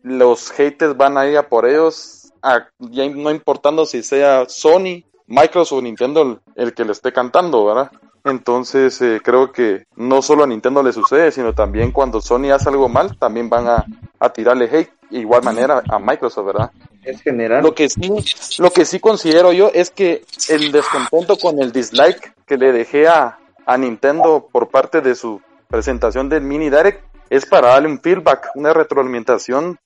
[0.02, 5.04] los haters van a ir a por ellos, a- ya no importando si sea Sony,
[5.26, 7.90] Microsoft o Nintendo el, el que le esté cantando, ¿verdad?
[8.24, 12.68] Entonces eh, creo que no solo a Nintendo le sucede, sino también cuando Sony hace
[12.68, 13.84] algo mal, también van a,
[14.18, 16.70] a tirarle hate, igual manera a Microsoft, ¿verdad?
[17.02, 17.62] Es general.
[17.62, 18.12] Lo que sí,
[18.58, 23.08] lo que sí considero yo es que el descontento con el dislike que le dejé
[23.08, 28.00] a, a Nintendo por parte de su presentación del Mini Direct es para darle un
[28.00, 29.78] feedback, una retroalimentación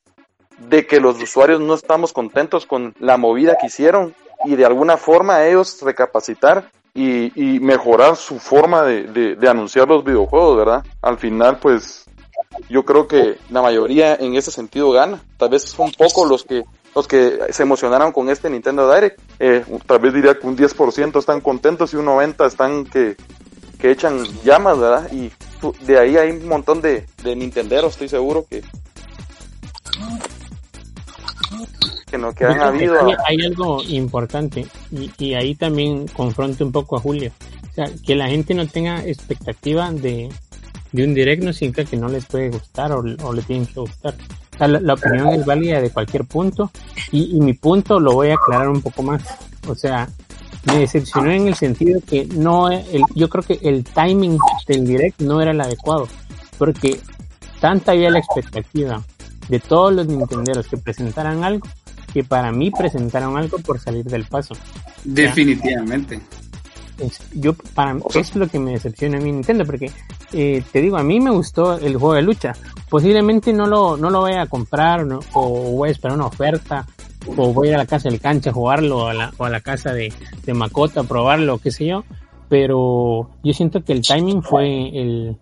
[0.59, 4.97] de que los usuarios no estamos contentos con la movida que hicieron y de alguna
[4.97, 10.85] forma ellos recapacitar y, mejorar su forma de, de, anunciar los videojuegos, ¿verdad?
[11.03, 12.05] Al final, pues,
[12.69, 15.21] yo creo que la mayoría en ese sentido gana.
[15.37, 16.63] Tal vez son pocos los que
[16.95, 19.21] los que se emocionaron con este Nintendo Direct.
[19.41, 23.17] Eh, tal vez diría que un 10% están contentos y un 90% están que,
[23.81, 25.11] que echan llamas, ¿verdad?
[25.13, 25.33] Y
[25.85, 28.63] de ahí hay un montón de, de estoy seguro que
[32.15, 36.73] que no que han habido aquí hay algo importante y, y ahí también confronto un
[36.73, 37.33] poco a Julio.
[37.71, 40.29] O sea, que la gente no tenga expectativa de,
[40.93, 43.81] de un direct no significa que no les puede gustar o, o le tienen que
[43.81, 44.15] gustar.
[44.55, 46.71] O sea, la, la opinión es válida de cualquier punto
[47.11, 49.23] y, y mi punto lo voy a aclarar un poco más.
[49.67, 50.09] O sea,
[50.67, 54.39] me decepcionó en el sentido que no, el, yo creo que el timing
[54.69, 56.07] del direct no era el adecuado
[56.59, 57.01] porque
[57.61, 59.03] tanta había la expectativa
[59.49, 61.67] de todos los nintenderos que presentaran algo
[62.15, 64.55] que para mí presentaron algo por salir del paso.
[65.03, 66.21] Definitivamente.
[66.99, 69.91] Es- yo para es lo que me decepciona a mí Nintendo porque
[70.33, 72.53] eh, te digo a mí me gustó el juego de lucha
[72.89, 75.19] posiblemente no lo no lo voy a comprar ¿no?
[75.33, 76.87] o voy a esperar una oferta
[77.37, 79.45] o voy a ir a la casa del cancha a jugarlo o a la, o
[79.45, 80.12] a la casa de,
[80.47, 82.05] de Makota a probarlo qué sé yo
[82.49, 85.37] pero yo siento que el timing fue el,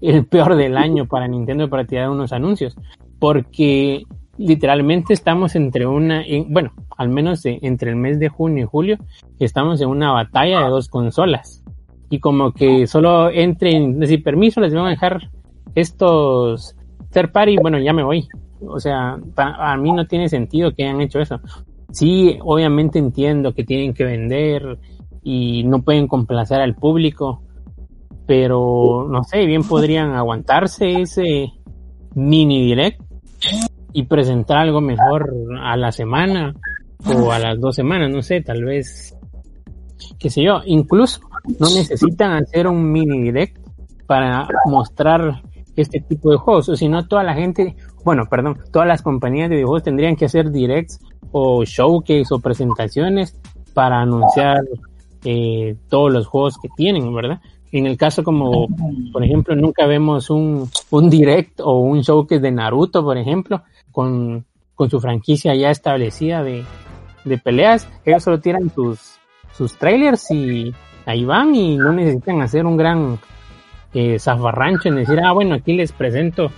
[0.00, 2.76] el peor del año para Nintendo para tirar unos anuncios
[3.18, 4.04] porque
[4.38, 8.98] literalmente estamos entre una, en- bueno, al menos entre el mes de junio y julio,
[9.38, 11.62] estamos en una batalla de dos consolas.
[12.10, 15.30] Y como que solo entren, decir permiso, les van a dejar
[15.74, 16.76] estos
[17.10, 18.26] third party, bueno, ya me voy.
[18.66, 21.40] O sea, a mí no tiene sentido que hayan hecho eso.
[21.90, 24.78] Sí, obviamente entiendo que tienen que vender
[25.22, 27.42] y no pueden complacer al público,
[28.26, 31.52] pero no sé, bien podrían aguantarse ese
[32.14, 33.00] mini direct
[33.94, 35.32] y presentar algo mejor
[35.62, 36.54] a la semana
[37.06, 39.16] o a las dos semanas, no sé, tal vez,
[40.18, 41.20] qué sé yo, incluso
[41.60, 43.56] no necesitan hacer un mini direct
[44.06, 45.42] para mostrar
[45.76, 49.48] este tipo de juegos, o si no toda la gente, bueno, perdón, todas las compañías
[49.48, 50.98] de videojuegos tendrían que hacer directs
[51.30, 53.38] o showcase o presentaciones
[53.74, 54.58] para anunciar
[55.24, 57.40] eh, todos los juegos que tienen, ¿verdad?
[57.70, 58.68] En el caso como,
[59.12, 64.44] por ejemplo, nunca vemos un, un direct o un showcase de Naruto, por ejemplo, con,
[64.74, 66.64] con su franquicia ya establecida de,
[67.24, 67.88] de peleas.
[68.04, 69.16] Ellos solo tiran sus,
[69.56, 70.72] sus trailers y
[71.06, 73.18] ahí van y no necesitan hacer un gran
[73.92, 76.50] eh, zafarrancho en decir, ah, bueno, aquí les presento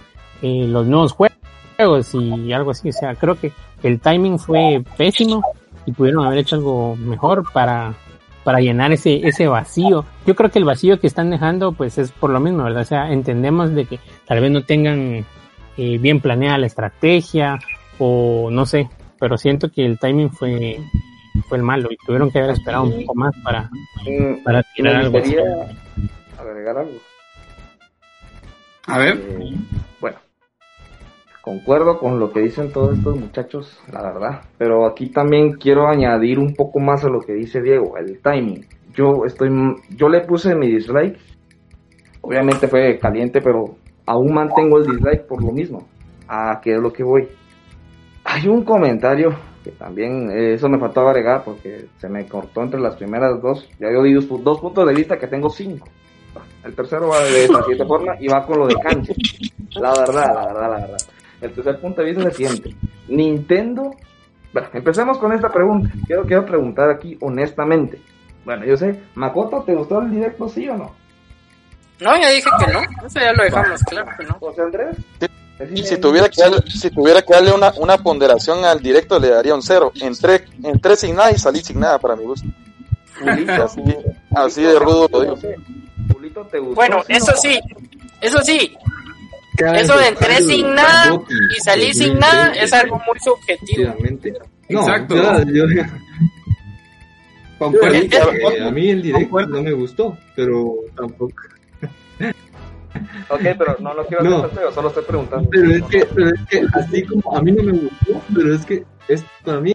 [0.42, 2.90] eh, los nuevos juegos y algo así.
[2.90, 5.42] O sea, creo que el timing fue pésimo
[5.86, 7.94] y pudieron haber hecho algo mejor para,
[8.44, 10.04] para llenar ese, ese vacío.
[10.26, 12.82] Yo creo que el vacío que están dejando, pues es por lo mismo, ¿verdad?
[12.82, 15.24] O sea, entendemos de que tal vez no tengan
[15.76, 17.58] eh, bien planeada la estrategia
[17.98, 20.78] o no sé, pero siento que el timing fue,
[21.48, 23.70] fue el malo y tuvieron que haber esperado un poco más para,
[24.06, 25.18] Mm, para tirar algo
[26.38, 26.98] agregar algo.
[28.86, 29.52] A ver, Eh,
[30.00, 30.16] bueno,
[31.42, 34.42] concuerdo con lo que dicen todos estos muchachos, la verdad.
[34.58, 38.64] Pero aquí también quiero añadir un poco más a lo que dice Diego, el timing.
[38.94, 39.50] Yo estoy,
[39.90, 41.18] yo le puse mi dislike.
[42.20, 43.76] Obviamente fue caliente, pero
[44.06, 45.86] aún mantengo el dislike por lo mismo.
[46.28, 47.28] A qué es lo que voy.
[48.24, 52.80] Hay un comentario que también, eh, eso me faltó agregar porque se me cortó entre
[52.80, 53.68] las primeras dos.
[53.78, 55.88] Ya yo di dos, pu- dos puntos de vista que tengo cinco.
[56.64, 59.12] El tercero va de esta siguiente forma y va con lo de cancha.
[59.76, 60.98] La verdad, la verdad, la verdad.
[61.40, 62.76] El tercer punto de vista es el siguiente.
[63.08, 63.90] Nintendo.
[64.52, 65.90] Bueno, empecemos con esta pregunta.
[66.06, 68.00] Quiero, quiero preguntar aquí honestamente.
[68.44, 70.92] Bueno, yo sé, Makoto, ¿te gustó el directo, sí o no?
[72.00, 72.80] No, ya dije que no.
[73.06, 74.34] Eso ya lo dejamos claro que no.
[74.34, 74.96] José Andrés.
[75.74, 79.30] Y si tuviera que darle, si tuviera que darle una, una ponderación al directo, le
[79.30, 79.90] daría un cero.
[80.00, 82.46] Entré, entré sin nada y salí sin nada para mi gusto.
[83.64, 83.80] Así,
[84.34, 85.38] así de rudo lo digo.
[86.12, 86.74] Julito, ¿te gustó?
[86.74, 87.58] Bueno, eso sí,
[88.20, 88.76] eso sí,
[89.74, 91.18] eso de entré sin nada
[91.56, 93.94] y salí sin nada es algo muy subjetivo.
[94.68, 95.14] No, Exacto.
[95.46, 95.82] yo- yo-
[98.66, 99.54] a mí el directo Concuerdo.
[99.56, 101.32] no me gustó, pero tampoco.
[103.28, 104.36] Ok, pero no lo quiero No.
[104.38, 105.48] hacer feo, solo estoy preguntando.
[105.50, 108.64] Pero es que, pero es que así como a mí no me gustó, pero es
[108.64, 109.72] que es para mí,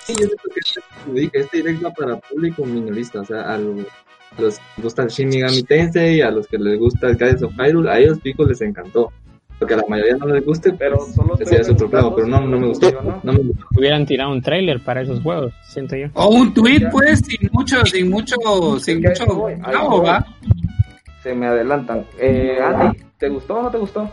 [0.00, 0.80] sí, yo siento que este,
[1.12, 3.80] dije, este directo va para público minorista, o sea, a los,
[4.38, 7.16] a los que les gusta el Shin Megami Tensei, a los que les gusta el
[7.18, 9.12] Guardians of Hyrule, a ellos pico les encantó.
[9.58, 12.26] Porque a la mayoría no les guste, Pero solo ese ya es otro pedo, pero
[12.26, 13.20] no, no me gustó, no.
[13.22, 13.64] no me gustó.
[13.76, 16.08] Hubieran tirado un trailer para esos juegos, siento yo.
[16.14, 18.34] O un tweet, pues, sin mucho, sin mucho,
[18.80, 20.04] sin mucho clavo, voy.
[20.04, 20.26] ¿va?
[21.22, 22.04] Se me adelantan.
[22.18, 24.10] Eh, Andy, ¿te gustó o no te gustó?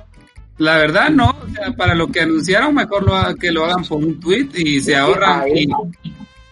[0.58, 1.30] La verdad, no.
[1.30, 4.50] O sea, para lo que anunciaron, mejor lo ha- que lo hagan por un tweet
[4.56, 5.48] y se ahorran.
[5.56, 5.68] Y,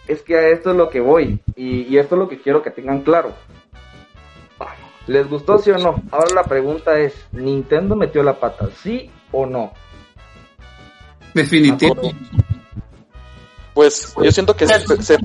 [0.06, 1.38] Es que a esto es lo que voy.
[1.54, 3.34] Y, y esto es lo que quiero que tengan claro.
[5.06, 6.02] ¿Les gustó sí o no?
[6.10, 8.68] Ahora la pregunta es, ¿Nintendo metió la pata?
[8.82, 9.72] ¿Sí o no?
[11.34, 11.94] definitivo.
[13.74, 15.18] Pues yo siento que se, se-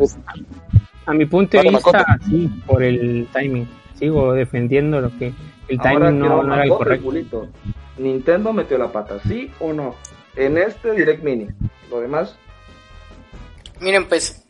[1.06, 3.68] A mi punto de Vale, vista, sí, por el timing.
[4.00, 5.34] Sigo defendiendo lo que
[5.68, 7.48] el Ahora timing no, era el correcto.
[7.98, 9.20] ¿Nintendo metió la pata?
[9.28, 9.96] ¿Sí o no?
[10.36, 11.48] En este Direct Mini.
[11.90, 12.36] Lo demás,
[13.80, 14.42] Miren, pues,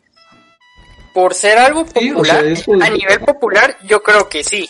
[1.12, 4.44] por ser algo Sí, o popular, sea, es por- a nivel popular, yo creo que
[4.44, 4.68] sí.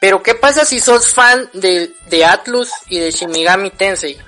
[0.00, 3.32] Pero, ¿qué pasa si sos fan de, de Atlus y de Shin
[3.76, 4.18] Tensei?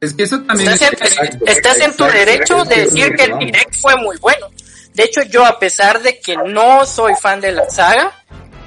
[0.00, 3.14] Es que eso también Estás en, es- Exacto, estás en tu exacto, derecho de decir
[3.14, 4.46] que el direct fue muy bueno.
[4.94, 8.12] De hecho, yo, a pesar de que no soy fan de la saga,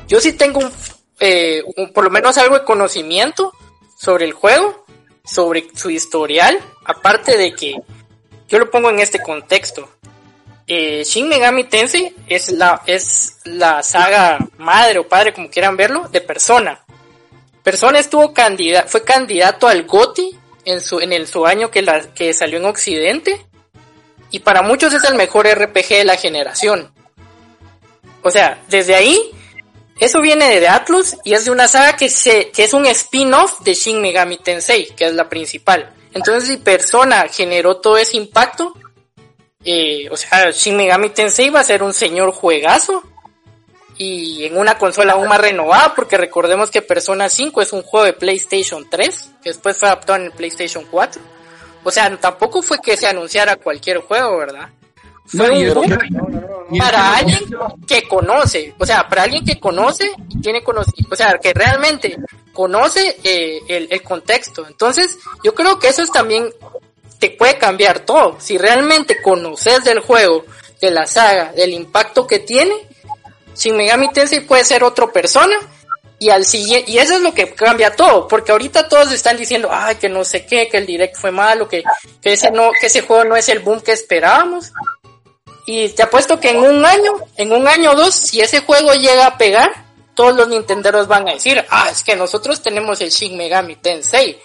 [0.07, 0.71] yo sí tengo un,
[1.19, 3.53] eh, un- por lo menos algo de conocimiento
[3.97, 4.85] sobre el juego,
[5.25, 7.75] sobre su historial, aparte de que
[8.47, 9.89] yo lo pongo en este contexto.
[10.67, 16.07] Eh, Shin Megami Tensei es la, es la saga madre o padre, como quieran verlo,
[16.09, 16.83] de Persona.
[17.63, 22.13] Persona estuvo candidato, fue candidato al GOTY en su, en el, su año que, la,
[22.13, 23.45] que salió en Occidente.
[24.31, 26.91] Y para muchos es el mejor RPG de la generación.
[28.21, 29.31] O sea, desde ahí,
[30.03, 33.61] eso viene de Atlus y es de una saga que, se, que es un spin-off
[33.61, 35.93] de Shin Megami Tensei, que es la principal.
[36.13, 38.73] Entonces, si Persona generó todo ese impacto,
[39.63, 43.03] eh, o sea, Shin Megami Tensei va a ser un señor juegazo
[43.97, 48.05] y en una consola aún más renovada, porque recordemos que Persona 5 es un juego
[48.05, 51.21] de PlayStation 3, que después fue adaptado en el PlayStation 4.
[51.83, 54.69] O sea, tampoco fue que se anunciara cualquier juego, ¿verdad?
[55.31, 55.45] No,
[56.77, 57.39] para alguien
[57.87, 62.17] que conoce, o sea, para alguien que conoce y tiene conocimiento, o sea, que realmente
[62.51, 64.67] conoce eh, el, el contexto.
[64.67, 66.53] Entonces, yo creo que eso es también
[67.19, 68.37] te puede cambiar todo.
[68.39, 70.45] Si realmente conoces del juego,
[70.81, 72.75] de la saga, del impacto que tiene,
[73.55, 75.55] Shin Megami Tensei puede ser otra persona
[76.19, 79.69] y al siguiente, y eso es lo que cambia todo, porque ahorita todos están diciendo,
[79.71, 81.83] ay, que no sé qué, que el direct fue malo, que,
[82.21, 84.71] que ese no, que ese juego no es el boom que esperábamos.
[85.65, 88.93] Y te apuesto que en un año, en un año o dos, si ese juego
[88.93, 89.71] llega a pegar,
[90.13, 94.39] todos los nintenderos van a decir, ah, es que nosotros tenemos el Shin Megami Tensei.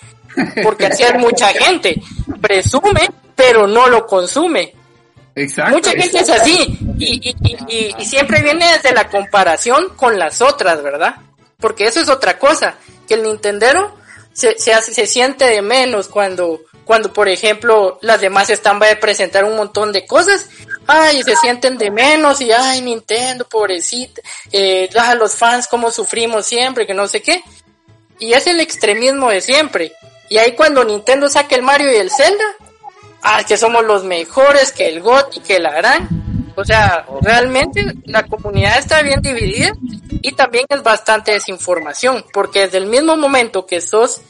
[0.62, 2.00] Porque así es mucha gente.
[2.40, 4.74] Presume, pero no lo consume.
[5.34, 5.72] Exacto.
[5.74, 6.78] Mucha gente es así.
[6.98, 11.16] Y, y, y, y- y siempre viene desde la comparación con las otras, ¿verdad?
[11.58, 12.76] Porque eso es otra cosa.
[13.08, 13.97] Que el Nintendero
[14.38, 19.00] se, se, hace, se siente de menos cuando, cuando, por ejemplo, las demás están a
[19.00, 20.48] presentar un montón de cosas.
[20.86, 24.22] Ay, se sienten de menos y ay, Nintendo, pobrecita.
[24.52, 27.42] Eh, ah, los fans cómo sufrimos siempre, que no sé qué.
[28.20, 29.92] Y es el extremismo de siempre.
[30.28, 32.44] Y ahí cuando Nintendo saca el Mario y el Zelda,
[33.22, 36.08] ah, que somos los mejores, que el GOT y que la gran.
[36.54, 39.72] O sea, realmente la comunidad está bien dividida
[40.22, 44.20] y también es bastante desinformación, porque desde el mismo momento que sos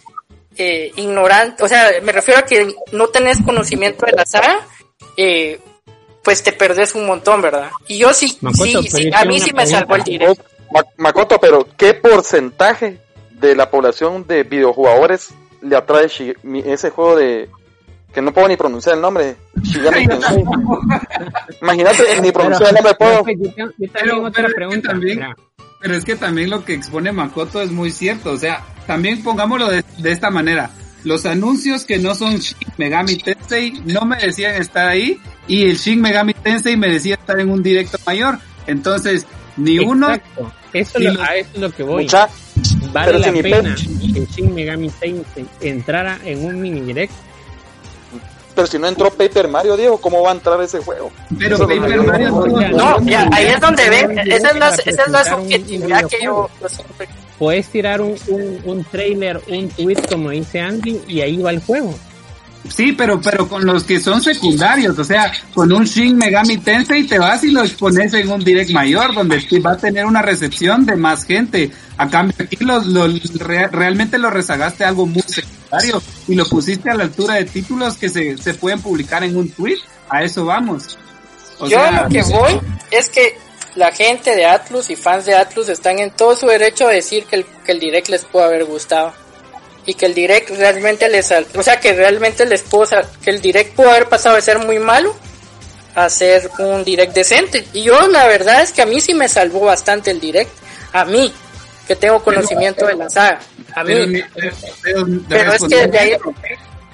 [0.58, 4.66] eh, ignorante, o sea, me refiero a que no tenés conocimiento de la saga,
[5.16, 5.60] eh,
[6.22, 7.70] pues te perdés un montón, ¿verdad?
[7.86, 10.44] Y yo sí, Makoto, sí, sí, a mí sí me salvó el directo.
[10.70, 12.98] Ma- Makoto, pero ¿qué porcentaje
[13.30, 15.30] de la población de videojugadores
[15.62, 16.06] le atrae
[16.66, 17.48] ese juego de
[18.12, 19.36] que no puedo ni pronunciar el nombre?
[19.62, 20.44] Shigami Tensei.
[21.62, 23.24] Imagínate, ni pronunciar el nombre puedo.
[23.26, 24.88] Yo, yo también Pero- otra pregunta.
[24.90, 25.36] también- mira.
[25.80, 28.32] Pero es que también lo que expone Makoto es muy cierto.
[28.32, 30.70] O sea, también pongámoslo de, de esta manera.
[31.04, 36.00] Los anuncios que no son Shin Megami Tensei no merecían estar ahí y el Shin
[36.00, 38.38] Megami Tensei merecía estar en un directo mayor.
[38.66, 39.24] Entonces,
[39.56, 40.08] ni uno...
[40.12, 40.52] Exacto.
[40.72, 42.02] Eso, ni lo- los- a eso es lo que voy.
[42.04, 42.28] Mucha,
[42.92, 47.12] vale la pena que Shin Megami Tensei entrara en un mini direct.
[48.58, 51.12] Pero si no entró Paper Mario, Diego, ¿cómo va a entrar ese juego?
[51.38, 54.68] Pero Eso Paper no- Mario no- No, ya, ahí es donde ven, esa es la,
[54.70, 56.50] esa es la subjetividad que yo,
[57.38, 61.60] Puedes tirar un, un, un trailer, un tweet, como dice Andy, y ahí va el
[61.62, 61.94] juego.
[62.74, 67.04] Sí, pero, pero con los que son secundarios, o sea, con un Shin Megami Tensei
[67.04, 70.84] te vas y lo expones en un direct mayor, donde va a tener una recepción
[70.84, 71.70] de más gente.
[71.96, 76.44] A cambio aquí los, los- re- realmente lo rezagaste a algo muy secundario y lo
[76.46, 79.78] pusiste a la altura de títulos que se, se pueden publicar en un tweet.
[80.10, 80.98] A eso vamos.
[81.58, 83.36] O Yo sea, lo que voy es que
[83.76, 87.24] la gente de Atlus y fans de Atlus están en todo su derecho a decir
[87.24, 89.12] que el, que el direct les pudo haber gustado.
[89.88, 93.40] Y que el direct realmente les, o sea, que realmente les pudo, sal- que el
[93.40, 95.16] direct pudo haber pasado de ser muy malo
[95.94, 97.66] a ser un direct decente.
[97.72, 100.50] Y yo la verdad es que a mí sí me salvó bastante el direct.
[100.92, 101.32] A mí,
[101.86, 103.40] que tengo conocimiento de la saga.
[103.74, 103.94] A mí.
[104.34, 106.16] pero, pero- pero- Pero es que de ahí,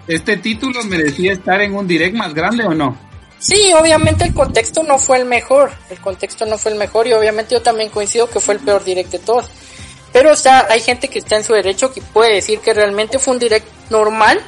[0.06, 2.96] ¿Este título merecía estar en un direct más grande o no?
[3.40, 7.12] Sí, obviamente el contexto no fue el mejor, el contexto no fue el mejor y
[7.12, 9.50] obviamente yo también coincido que fue el peor direct de todos.
[10.14, 13.18] Pero o sea, hay gente que está en su derecho que puede decir que realmente
[13.18, 14.40] fue un direct normal.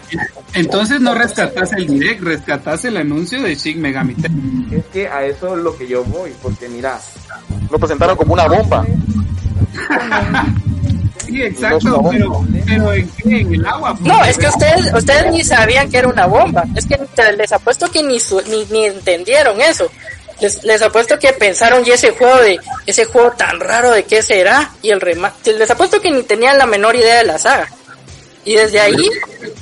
[0.54, 4.14] Entonces no rescatás el direct, rescatás el anuncio de Shin Megami.
[4.70, 6.98] Es que a eso es lo que yo voy, porque mira,
[7.70, 8.86] Lo presentaron como una bomba.
[11.26, 13.40] Sí, exacto, pero, pero ¿en qué?
[13.40, 13.96] ¿En el agua?
[14.00, 16.62] No, es que ustedes ustedes ni sabían que era una bomba.
[16.76, 16.96] Es que
[17.36, 19.90] les apuesto que ni, su- ni, ni entendieron eso.
[20.40, 24.22] Les, les apuesto que pensaron y ese juego de ese juego tan raro de qué
[24.22, 25.54] será y el remate.
[25.54, 27.68] Les apuesto que ni tenían la menor idea de la saga.
[28.44, 29.10] Y desde ahí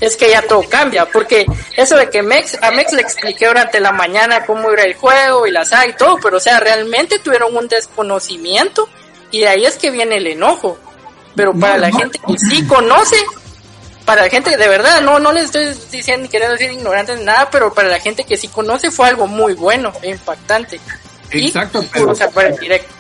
[0.01, 3.81] es que ya todo cambia, porque eso de que Mex, a Mex le expliqué durante
[3.81, 7.19] la mañana cómo era el juego y la saga y todo, pero o sea, realmente
[7.19, 8.87] tuvieron un desconocimiento
[9.31, 10.77] y de ahí es que viene el enojo.
[11.35, 11.99] Pero para No, la no.
[11.99, 13.17] gente que sí conoce,
[14.05, 17.49] para la gente de verdad, no, no les estoy diciendo queriendo decir ignorantes ni nada,
[17.51, 20.79] pero para la gente que sí conoce fue algo muy bueno e impactante.
[21.33, 22.93] Y, Exacto, pero, o sea, para el directo.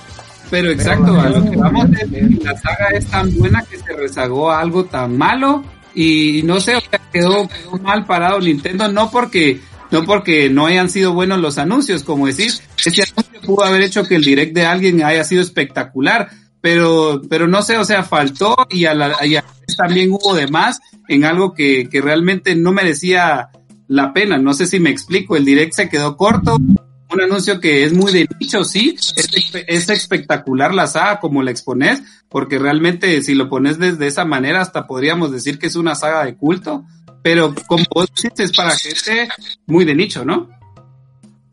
[0.50, 3.92] pero exacto, a lo que vamos es que la saga es tan buena que se
[3.92, 8.88] rezagó a algo tan malo y no sé, o sea, quedó, quedó mal parado Nintendo,
[8.88, 12.52] no porque no porque no hayan sido buenos los anuncios, como decir,
[12.84, 16.30] ese anuncio pudo haber hecho que el direct de alguien haya sido espectacular,
[16.64, 19.44] pero, pero no sé, o sea, faltó y a la, y a
[19.76, 23.50] también hubo de más en algo que, que realmente no merecía
[23.86, 24.38] la pena.
[24.38, 28.14] No sé si me explico, el direct se quedó corto, un anuncio que es muy
[28.14, 29.30] de nicho, sí, es,
[29.66, 34.62] es, espectacular la saga como la expones, porque realmente si lo pones desde esa manera
[34.62, 36.86] hasta podríamos decir que es una saga de culto,
[37.22, 39.28] pero como vos dices, es para gente
[39.66, 40.48] muy de nicho, ¿no?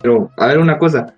[0.02, 1.16] Pero, a ver una cosa,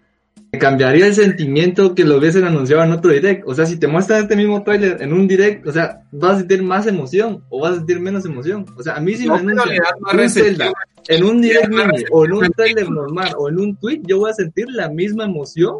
[0.59, 3.43] cambiaría el sentimiento que lo hubiesen anunciado en otro direct.
[3.47, 6.39] O sea, si te muestran este mismo trailer en un direct, o sea, vas a
[6.39, 8.65] sentir más emoción o vas a sentir menos emoción.
[8.77, 9.81] O sea, a mí si me anuncian
[10.13, 10.71] un Zelda
[11.07, 14.31] en un direct mini o en un trailer normal o en un tweet, yo voy
[14.31, 15.77] a sentir la misma emoción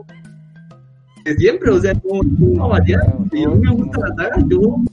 [1.24, 1.70] que siempre.
[1.72, 3.02] O sea, no, no va a variar.
[3.32, 4.86] Si a mí me gusta la saga, yo voy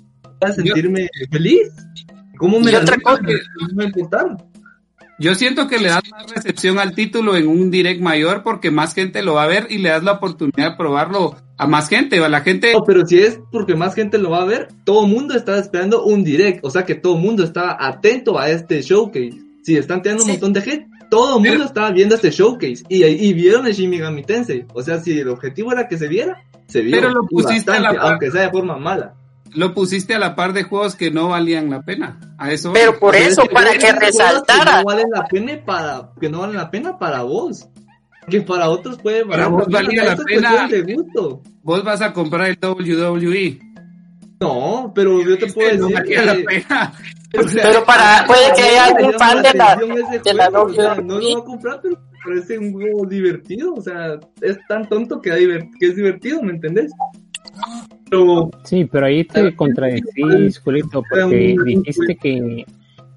[0.43, 1.71] a sentirme feliz.
[2.37, 3.29] ¿Cómo me la otra cosa no
[3.75, 4.50] me?
[5.21, 8.95] Yo siento que le das más recepción al título en un direct mayor porque más
[8.95, 12.25] gente lo va a ver y le das la oportunidad de probarlo a más gente,
[12.25, 12.73] a la gente.
[12.73, 15.59] No, pero si es porque más gente lo va a ver, todo el mundo está
[15.59, 19.39] esperando un direct, o sea que todo el mundo está atento a este showcase.
[19.63, 23.05] Si están teniendo un montón de gente, todo el mundo estaba viendo este showcase y,
[23.05, 24.65] y vieron el Shin Megami Tensei.
[24.73, 26.97] O sea, si el objetivo era que se viera, se vio.
[26.97, 29.20] Pero lo pusiste bastante, aunque sea de forma mala
[29.53, 32.19] lo pusiste a la par de juegos que no valían la pena.
[32.39, 32.73] A eso.
[32.73, 34.65] Pero por eso, para que resaltara.
[34.65, 37.69] Que no valen la pena para, que no valen la pena para vos.
[38.29, 40.69] Que para otros puede valer vos valía la pena.
[41.63, 43.61] Vos vas a comprar el WWE.
[44.41, 45.81] No, pero yo te puedo decir.
[45.81, 46.93] No valía la pena.
[47.31, 51.03] pero para, puede que haya algún fan de la, de la WWE.
[51.03, 53.75] no lo va a comprar, pero parece un juego divertido.
[53.75, 55.31] O sea, es tan tonto que,
[55.79, 56.93] que es divertido, ¿me entendés?
[58.65, 62.65] Sí, pero ahí te contradecís, Julito, porque dijiste que,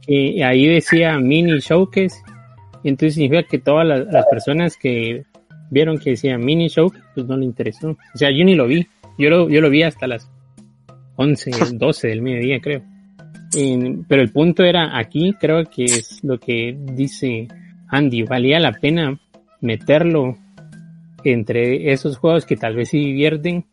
[0.05, 2.21] que, ahí decía mini showcase,
[2.83, 5.23] y entonces significa que todas las, personas que
[5.71, 7.89] vieron que decía mini showcase, pues no le interesó.
[7.91, 10.29] O sea, yo ni lo vi, yo lo, yo lo vi hasta las
[11.15, 12.83] 11, 12 del mediodía, creo.
[14.07, 17.47] pero el punto era aquí, creo que es lo que dice
[17.87, 19.19] Andy, valía la pena
[19.61, 20.37] meterlo
[21.23, 23.65] entre esos juegos que tal vez sí divierten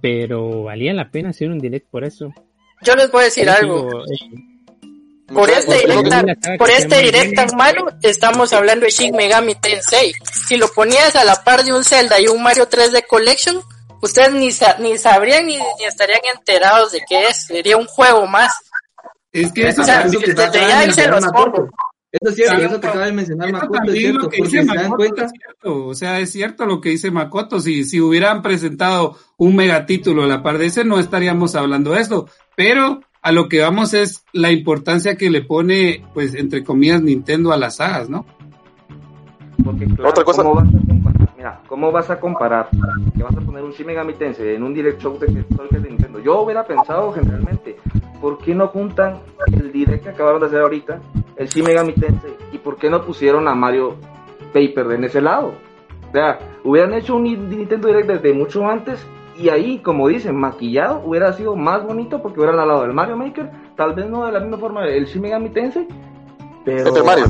[0.00, 2.32] pero valía la pena hacer un direct por eso.
[2.82, 4.04] Yo les voy a decir algo.
[5.32, 10.12] por este direct, por este direct tan malo, estamos hablando de Shin Megami Tensei.
[10.24, 13.60] Si lo ponías a la par de un Zelda y un Mario 3D Collection,
[14.00, 17.46] ustedes ni, ni sabrían ni, estarían enterados de qué es.
[17.46, 18.52] Sería un juego más.
[19.32, 19.82] Es que eso,
[22.12, 25.26] eso es cierto, eso te acaba de mencionar Makoto, es cierto, porque se dan cuenta.
[25.64, 30.26] o sea, es cierto lo que dice Makoto, si, si hubieran presentado un megatítulo a
[30.26, 34.24] la par de ese, no estaríamos hablando de esto, pero a lo que vamos es
[34.32, 38.26] la importancia que le pone, pues, entre comillas, Nintendo a las sagas, ¿no?
[39.62, 40.42] Porque, Otra cosa.
[40.42, 41.34] ¿cómo vas a comparar?
[41.36, 42.68] Mira, ¿cómo vas a comparar
[43.16, 46.18] que vas a poner un Shin Megami Tensei en un Direct Show de, de Nintendo?
[46.18, 47.76] Yo hubiera pensado generalmente,
[48.20, 49.20] ¿por qué no juntan
[49.52, 51.00] el Direct que acabaron de hacer ahorita,
[51.40, 53.96] el Shin Megami Tensei, y por qué no pusieron a Mario
[54.52, 55.54] Paper en ese lado?
[56.10, 59.06] O sea, hubieran hecho un Nintendo Direct desde mucho antes
[59.38, 63.50] y ahí, como dicen, maquillado hubiera sido más bonito porque hubieran hablado del Mario Maker,
[63.74, 65.88] tal vez no de la misma forma del Shin Megami Tensei,
[66.62, 67.24] pero Mario.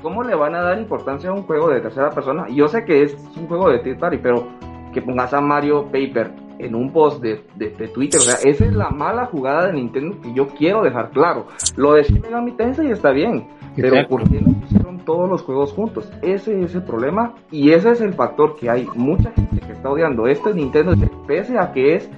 [0.00, 2.48] ¿cómo le van a dar importancia a un juego de tercera persona?
[2.48, 4.48] Yo sé que es un juego de Third Party, pero
[4.94, 6.32] que pongas a Mario Paper
[6.62, 8.20] en un post de, de, Twitter.
[8.20, 11.46] O sea, esa es la mala jugada de Nintendo que yo quiero dejar claro.
[11.76, 15.72] Lo de Shin Megami Tensei está bien, pero ¿por qué no pusieron todos los juegos
[15.72, 16.10] juntos?
[16.22, 19.90] Ese es el problema y ese es el factor que hay mucha gente que está
[19.90, 20.94] odiando este Nintendo,
[21.26, 22.10] pese a que es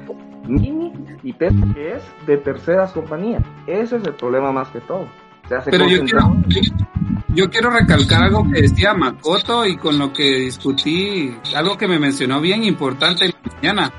[0.47, 0.93] mini
[1.23, 3.43] y pese a que es de terceras compañías.
[3.67, 5.07] Ese es el problema más que todo.
[5.49, 6.35] pero yo quiero,
[7.29, 11.99] yo quiero recalcar algo que decía Makoto y con lo que discutí, algo que me
[11.99, 13.93] mencionó bien importante en la mañana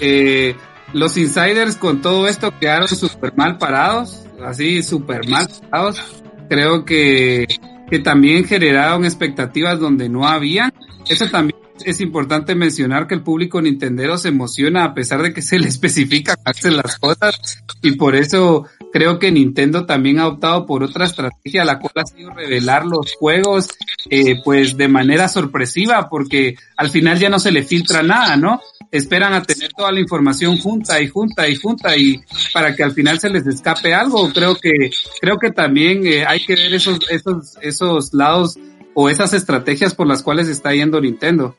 [0.00, 0.54] eh,
[0.92, 6.22] los insiders con todo esto quedaron súper mal parados, así súper mal parados.
[6.48, 7.46] Creo que,
[7.90, 10.72] que también generaron expectativas donde no había.
[11.08, 15.42] Eso también es importante mencionar que el público nintendero se emociona a pesar de que
[15.42, 18.66] se le especifica hacer las cosas y por eso
[18.98, 23.14] creo que Nintendo también ha optado por otra estrategia la cual ha sido revelar los
[23.14, 23.68] juegos
[24.10, 28.60] eh, pues de manera sorpresiva porque al final ya no se le filtra nada, ¿no?
[28.90, 32.20] esperan a tener toda la información junta y junta y junta y
[32.52, 34.32] para que al final se les escape algo.
[34.32, 34.90] Creo que,
[35.20, 38.58] creo que también eh, hay que ver esos, esos, esos lados
[38.94, 41.56] o esas estrategias por las cuales está yendo Nintendo.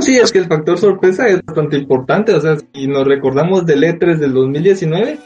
[0.00, 2.34] Sí, es que el factor sorpresa es bastante importante.
[2.34, 5.18] O sea, si nos recordamos del E3 del 2019,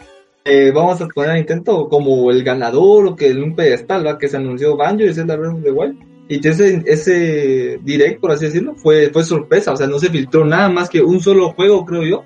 [0.44, 4.18] eh, vamos a poner a Nintendo como el ganador o que en un pedestal, ¿va?
[4.18, 5.98] Que se anunció Banjo y Zelda Breath of the Wild
[6.28, 10.44] Y ese, ese direct, por así decirlo, fue, fue sorpresa, o sea, no se filtró
[10.44, 12.24] nada más que un solo juego, creo yo,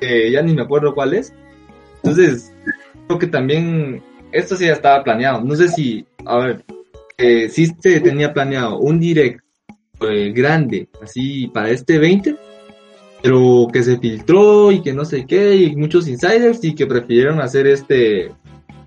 [0.00, 1.32] ya ni me acuerdo cuál es.
[2.02, 2.52] Entonces,
[3.06, 5.42] creo que también esto sí ya estaba planeado.
[5.42, 6.64] No sé si, a ver,
[7.18, 9.40] eh, sí se tenía planeado un direct
[10.00, 12.36] eh, grande, así para este 20,
[13.22, 17.40] pero que se filtró y que no sé qué, y muchos insiders y que prefirieron
[17.40, 18.32] hacer este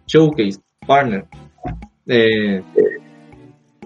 [0.08, 1.26] showcase partner.
[2.08, 2.62] Eh,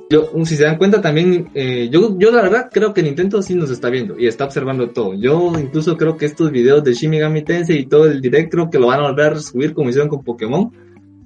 [0.10, 3.56] yo, si se dan cuenta también, eh, yo, yo la verdad creo que Nintendo sí
[3.56, 5.16] nos está viendo y está observando todo.
[5.16, 8.88] Yo incluso creo que estos videos de Shimigami Tensei y todo el direct que lo
[8.88, 10.72] van a volver a subir como hicieron con Pokémon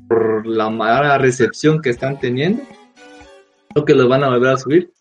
[0.08, 2.64] por la mala recepción que están teniendo.
[3.74, 4.92] Creo que lo van a volver a subir.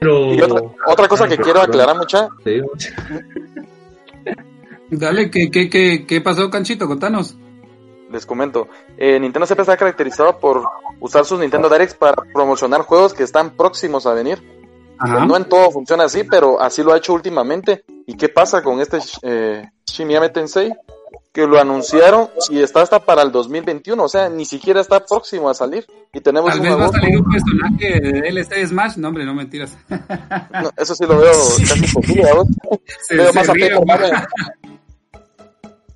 [0.00, 0.34] Pero...
[0.34, 2.28] Y otra, otra cosa que quiero aclarar mucha.
[2.44, 2.60] Sí.
[4.90, 6.88] Dale, ¿qué, qué, qué, qué pasó, Canchito?
[6.88, 7.36] Contanos.
[8.10, 8.68] les comento.
[8.96, 10.64] Eh, Nintendo siempre está caracterizado por
[10.98, 14.42] usar sus Nintendo Directs para promocionar juegos que están próximos a venir.
[14.98, 15.24] Ajá.
[15.26, 17.84] No en todo funciona así, pero así lo ha hecho últimamente.
[18.06, 20.72] ¿Y qué pasa con este eh, Shin Megami Tensei?
[21.32, 25.48] Que lo anunciaron y está hasta para el 2021, o sea, ni siquiera está próximo
[25.48, 25.86] a salir.
[26.12, 28.96] Y tenemos Tal vez va a salir un personaje de DLC Smash.
[28.96, 29.76] No, hombre, no mentiras.
[29.88, 31.30] No, eso sí lo veo
[31.68, 32.44] casi imposible, ¿verdad?
[33.06, 34.28] Se, Veo más a.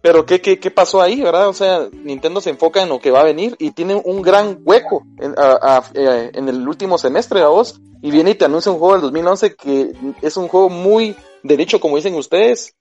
[0.01, 1.49] Pero ¿qué, qué, ¿qué pasó ahí, verdad?
[1.49, 4.59] O sea, Nintendo se enfoca en lo que va a venir y tiene un gran
[4.63, 7.81] hueco en, a- a- eh, en el último semestre, a vos.
[8.03, 11.57] Y viene y te anuncia un juego del 2011 que es un juego muy de
[11.57, 12.75] nicho, como dicen ustedes,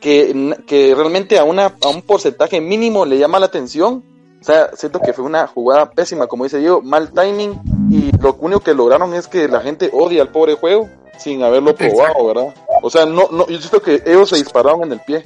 [0.00, 4.04] que, que realmente a, una, a un porcentaje mínimo le llama la atención.
[4.40, 7.60] O sea, siento que fue una jugada pésima, como dice yo, mal timing.
[7.90, 10.88] Y lo único que lograron es que la gente odia al pobre juego
[11.18, 12.54] sin haberlo probado, ¿verdad?
[12.82, 15.24] O sea, no, no, yo siento que ellos se dispararon en el pie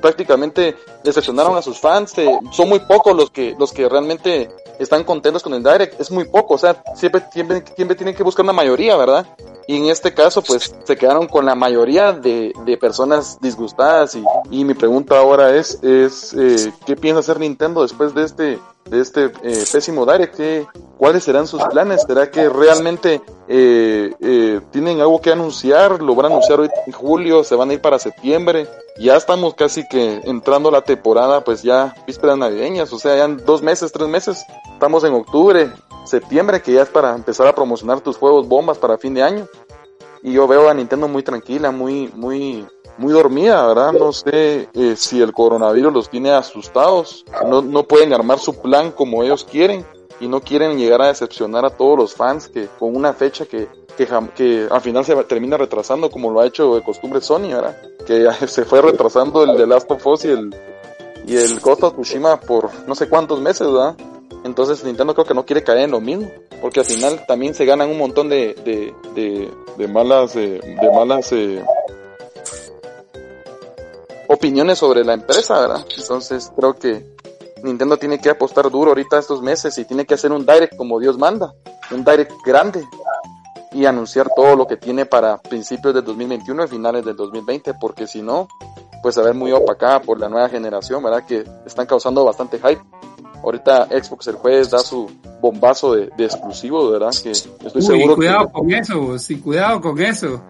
[0.00, 2.16] prácticamente decepcionaron a sus fans.
[2.18, 6.00] eh, son muy pocos los que los que realmente están contentos con el direct.
[6.00, 9.26] Es muy poco, o sea, siempre, siempre, siempre tienen que buscar una mayoría, ¿verdad?
[9.66, 14.14] Y en este caso, pues se quedaron con la mayoría de, de personas disgustadas.
[14.14, 18.58] Y, y mi pregunta ahora es, es eh, ¿qué piensa hacer Nintendo después de este
[18.86, 20.36] de este eh, pésimo direct?
[20.36, 20.66] ¿Qué-
[20.98, 22.02] ¿Cuáles serán sus planes?
[22.06, 26.00] ¿Será que realmente eh, eh, tienen algo que anunciar?
[26.00, 27.42] ¿Lo van a anunciar hoy en julio?
[27.44, 28.68] ¿Se van a ir para septiembre?
[28.96, 33.44] ya estamos casi que entrando la temporada, pues ya vísperas navideñas, o sea, ya en
[33.44, 35.68] dos meses, tres meses, estamos en octubre,
[36.04, 39.48] septiembre, que ya es para empezar a promocionar tus juegos bombas para fin de año.
[40.22, 42.64] Y yo veo a Nintendo muy tranquila, muy, muy,
[42.98, 43.92] muy dormida, ¿verdad?
[43.92, 48.92] No sé eh, si el coronavirus los tiene asustados, no, no pueden armar su plan
[48.92, 49.84] como ellos quieren
[50.20, 53.68] y no quieren llegar a decepcionar a todos los fans que con una fecha que,
[53.96, 57.76] que, que al final se termina retrasando como lo ha hecho de costumbre Sony, ¿verdad?
[58.06, 60.54] Que se fue retrasando el de Last of Us y el,
[61.26, 63.96] y el Ghost of Tsushima por no sé cuántos meses, ¿verdad?
[64.44, 66.30] Entonces Nintendo creo que no quiere caer en lo mismo,
[66.60, 70.90] porque al final también se ganan un montón de, de, de, de malas, eh, de
[70.90, 71.64] malas eh,
[74.44, 75.86] opiniones sobre la empresa, ¿verdad?
[75.96, 77.02] Entonces creo que
[77.62, 81.00] Nintendo tiene que apostar duro ahorita estos meses y tiene que hacer un direct como
[81.00, 81.54] Dios manda,
[81.90, 82.86] un direct grande
[83.72, 88.06] y anunciar todo lo que tiene para principios del 2021 y finales del 2020, porque
[88.06, 88.46] si no,
[89.02, 91.24] pues a ver muy opacada por la nueva generación, ¿verdad?
[91.26, 92.82] Que están causando bastante hype.
[93.42, 97.14] Ahorita Xbox el jueves da su bombazo de, de exclusivos, ¿verdad?
[97.22, 100.42] Que estoy Uy, seguro cuidado que con eso, sí, cuidado con eso.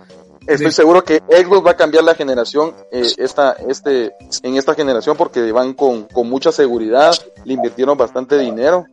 [0.47, 5.16] Estoy seguro que Xbox va a cambiar la generación eh, esta este en esta generación
[5.16, 7.14] porque van con, con mucha seguridad,
[7.45, 8.86] le invirtieron bastante dinero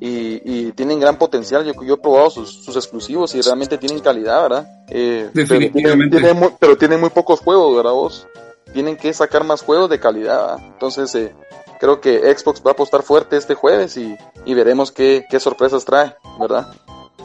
[0.00, 1.64] y, y tienen gran potencial.
[1.64, 4.66] Yo, yo he probado sus, sus exclusivos y realmente tienen calidad, ¿verdad?
[4.88, 6.16] Eh, pero tienen, Definitivamente.
[6.16, 8.26] tienen muy, pero tienen muy pocos juegos, ¿verdad vos?
[8.72, 10.56] Tienen que sacar más juegos de calidad.
[10.56, 10.66] ¿verdad?
[10.72, 11.34] Entonces, eh,
[11.78, 15.84] creo que Xbox va a apostar fuerte este jueves y, y veremos qué, qué sorpresas
[15.84, 16.66] trae, ¿verdad?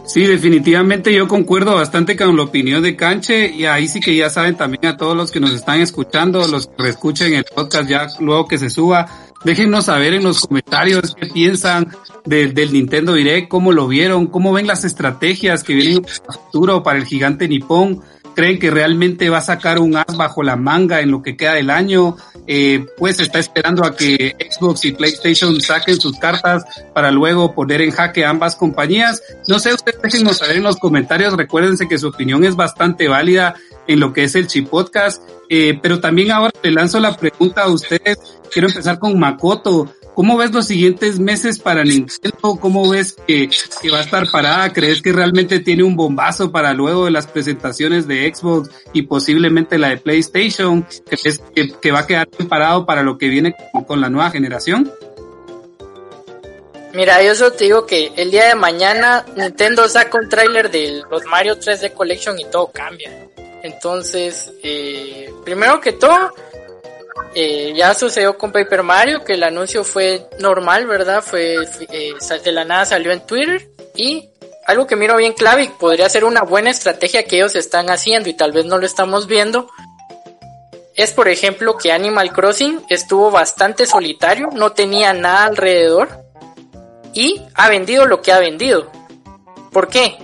[0.07, 4.29] Sí, definitivamente yo concuerdo bastante con la opinión de Canche y ahí sí que ya
[4.29, 8.07] saben también a todos los que nos están escuchando, los que escuchen el podcast ya
[8.21, 9.05] luego que se suba,
[9.43, 11.89] déjenos saber en los comentarios qué piensan
[12.23, 16.99] del, Nintendo Direct, cómo lo vieron, cómo ven las estrategias que vienen a futuro para
[16.99, 18.01] el gigante nipón,
[18.37, 21.55] creen que realmente va a sacar un as bajo la manga en lo que queda
[21.55, 26.63] del año, eh, pues está esperando a que Xbox y PlayStation saquen sus cartas
[26.93, 29.23] para luego poner en jaque ambas compañías.
[29.47, 33.55] No sé, ustedes déjenos saber en los comentarios, recuérdense que su opinión es bastante válida
[33.87, 35.19] en lo que es el Chip Podcast,
[35.49, 38.19] eh, pero también ahora le lanzo la pregunta a ustedes,
[38.53, 39.91] quiero empezar con Makoto.
[40.17, 42.57] ¿Cómo ves los siguientes meses para Nintendo?
[42.59, 43.47] ¿Cómo ves que,
[43.79, 44.73] que va a estar parada?
[44.73, 49.77] ¿Crees que realmente tiene un bombazo para luego de las presentaciones de Xbox y posiblemente
[49.77, 50.87] la de PlayStation?
[51.05, 51.39] ¿Crees
[51.79, 54.91] que, va a quedar parado para lo que viene con, con la nueva generación?
[56.95, 61.03] Mira, yo solo te digo que el día de mañana Nintendo saca un tráiler de
[61.11, 63.11] los Mario 3D Collection y todo cambia.
[63.61, 66.33] Entonces, eh, primero que todo,
[67.35, 71.21] eh, ya sucedió con Paper Mario, que el anuncio fue normal, ¿verdad?
[71.21, 71.57] Fue
[71.91, 72.13] eh,
[72.43, 74.29] de la nada salió en Twitter y
[74.65, 78.27] algo que miro bien clave y podría ser una buena estrategia que ellos están haciendo
[78.29, 79.69] y tal vez no lo estamos viendo.
[80.95, 86.09] Es por ejemplo que Animal Crossing estuvo bastante solitario, no tenía nada alrededor
[87.13, 88.91] y ha vendido lo que ha vendido.
[89.71, 90.17] ¿Por qué?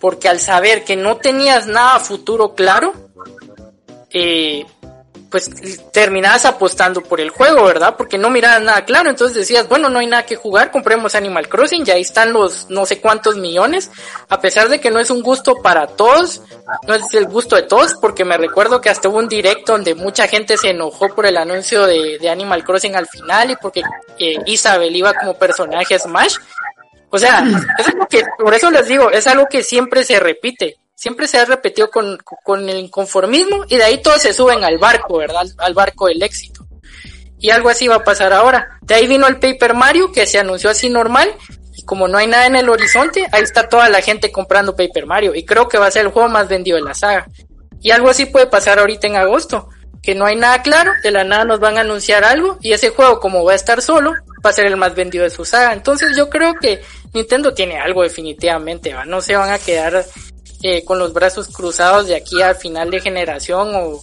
[0.00, 2.94] Porque al saber que no tenías nada futuro claro,
[4.10, 4.64] eh,
[5.34, 5.50] pues
[5.90, 7.96] terminabas apostando por el juego, ¿verdad?
[7.98, 11.48] Porque no mirabas nada claro, entonces decías, bueno, no hay nada que jugar, compremos Animal
[11.48, 13.90] Crossing, ya ahí están los no sé cuántos millones,
[14.28, 16.40] a pesar de que no es un gusto para todos,
[16.86, 19.96] no es el gusto de todos, porque me recuerdo que hasta hubo un directo donde
[19.96, 23.82] mucha gente se enojó por el anuncio de, Animal Crossing al final y porque
[24.20, 26.36] eh, Isabel iba como personaje Smash.
[27.10, 27.44] O sea,
[27.76, 31.38] es algo que, por eso les digo, es algo que siempre se repite siempre se
[31.38, 35.44] ha repetido con, con el inconformismo y de ahí todos se suben al barco, ¿verdad?
[35.58, 36.66] Al, barco del éxito.
[37.38, 38.78] Y algo así va a pasar ahora.
[38.82, 41.30] De ahí vino el Paper Mario que se anunció así normal
[41.76, 45.06] y como no hay nada en el horizonte, ahí está toda la gente comprando Paper
[45.06, 47.26] Mario y creo que va a ser el juego más vendido de la saga.
[47.80, 49.68] Y algo así puede pasar ahorita en agosto,
[50.00, 52.90] que no hay nada claro, de la nada nos van a anunciar algo y ese
[52.90, 54.12] juego como va a estar solo,
[54.44, 55.72] va a ser el más vendido de su saga.
[55.72, 56.80] Entonces yo creo que
[57.12, 59.04] Nintendo tiene algo definitivamente, ¿va?
[59.04, 60.04] no se van a quedar
[60.84, 64.00] con los brazos cruzados de aquí al final de generación o,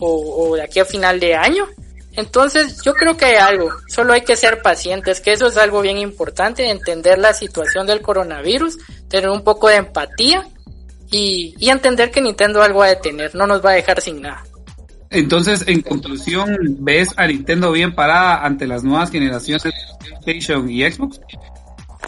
[0.00, 1.66] o, de aquí a final de año.
[2.12, 5.80] Entonces yo creo que hay algo, solo hay que ser pacientes, que eso es algo
[5.80, 8.78] bien importante, entender la situación del coronavirus,
[9.08, 10.46] tener un poco de empatía
[11.10, 14.20] y, y entender que Nintendo algo va a detener, no nos va a dejar sin
[14.20, 14.44] nada.
[15.10, 19.72] Entonces, en conclusión, ¿ves a Nintendo bien parada ante las nuevas generaciones de
[20.22, 21.20] PlayStation y Xbox?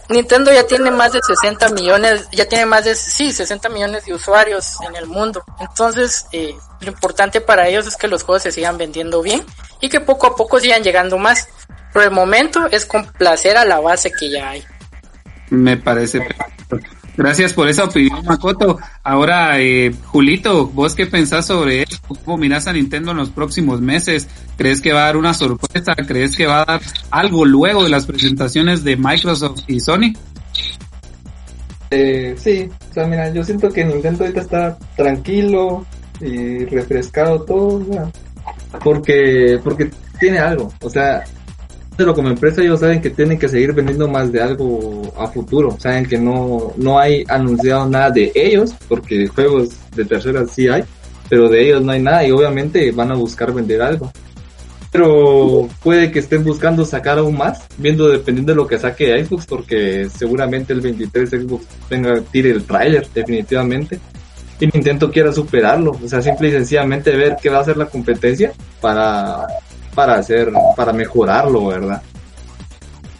[0.08, 4.14] Nintendo ya tiene más de 60 millones, ya tiene más de, sí, 60 millones de
[4.14, 5.42] usuarios en el mundo.
[5.58, 9.44] Entonces, eh, lo importante para ellos es que los juegos se sigan vendiendo bien
[9.80, 11.48] y que poco a poco sigan llegando más.
[11.92, 14.64] Por el momento es complacer a la base que ya hay.
[15.50, 16.95] Me parece perfecto.
[17.16, 18.78] Gracias por esa opinión, Makoto.
[19.02, 22.14] Ahora, eh, Julito, ¿vos qué pensás sobre esto?
[22.24, 24.28] ¿Cómo mirás a Nintendo en los próximos meses?
[24.56, 25.94] ¿Crees que va a dar una sorpresa?
[25.94, 30.12] ¿Crees que va a dar algo luego de las presentaciones de Microsoft y Sony?
[31.90, 35.86] Eh, sí, o sea, mira, yo siento que Nintendo ahorita está tranquilo
[36.20, 38.10] y refrescado todo,
[38.82, 41.24] porque, porque tiene algo, o sea,
[41.96, 45.76] pero como empresa ellos saben que tienen que seguir vendiendo más de algo a futuro.
[45.78, 50.84] Saben que no, no hay anunciado nada de ellos, porque juegos de terceras sí hay,
[51.28, 54.12] pero de ellos no hay nada y obviamente van a buscar vender algo.
[54.92, 59.46] Pero puede que estén buscando sacar aún más, viendo dependiendo de lo que saque Xbox,
[59.46, 63.98] porque seguramente el 23 Xbox tenga, tire el trailer, definitivamente.
[64.58, 67.86] Y Nintendo quiera superarlo, o sea, simple y sencillamente ver qué va a hacer la
[67.86, 69.46] competencia para
[69.96, 72.00] para hacer, para mejorarlo, ¿verdad?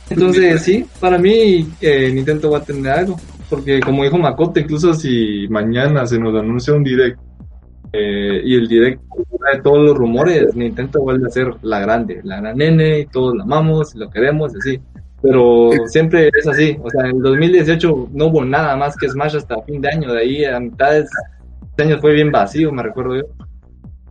[0.08, 3.16] Entonces sí, para mí eh, Nintendo va a tener algo,
[3.50, 7.18] porque como dijo Makoto, incluso si mañana se nos anuncia un direct
[7.92, 9.00] eh, y el direct
[9.40, 13.34] trae todos los rumores, Nintendo vuelve a ser la grande, la gran nene, y todos
[13.36, 14.80] la amamos, lo queremos, así.
[15.22, 19.60] Pero siempre es así, o sea, en 2018 no hubo nada más que Smash hasta
[19.62, 23.16] fin de año, de ahí a mitad de este año fue bien vacío, me recuerdo
[23.16, 23.22] yo.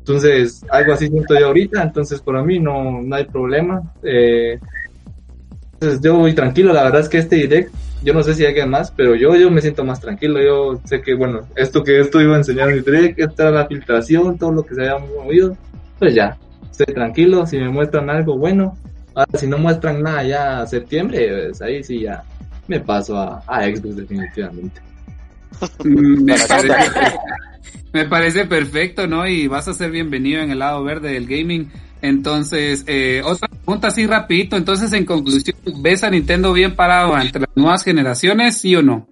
[0.08, 3.82] Entonces, algo así siento yo ahorita, entonces para mí no, no hay problema.
[4.04, 4.60] Eh,
[5.74, 8.50] entonces yo voy tranquilo, la verdad es que este direct, yo no sé si hay
[8.50, 12.00] alguien más, pero yo, yo me siento más tranquilo, yo sé que, bueno, esto que
[12.00, 15.00] esto iba a enseñar en el direct, esta la filtración, todo lo que se haya
[15.00, 15.58] movido,
[15.98, 16.38] pues ya,
[16.70, 18.78] estoy tranquilo, si me muestran algo bueno,
[19.16, 22.24] ahora si no muestran nada ya a septiembre, pues ahí sí ya
[22.68, 24.82] me paso a, a Xbox definitivamente.
[27.94, 29.28] me parece, perfecto, ¿no?
[29.28, 31.72] Y vas a ser bienvenido en el lado verde del gaming.
[32.02, 34.58] Entonces, eh, otra pregunta así rapidito.
[34.58, 39.08] Entonces, en conclusión, ¿ves a Nintendo bien parado entre las nuevas generaciones, sí o no?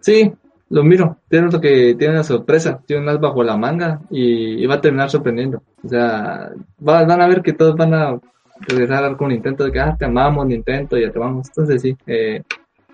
[0.00, 0.32] Sí,
[0.70, 1.18] lo miro.
[1.28, 5.62] Tiene que tiene una sorpresa, tiene unas bajo la manga y, va a terminar sorprendiendo.
[5.84, 8.18] O sea, van a ver que todos van a
[8.60, 11.48] regresar con Nintendo de que, ah, te amamos Nintendo, ya te vamos.
[11.48, 12.42] Entonces, sí, eh,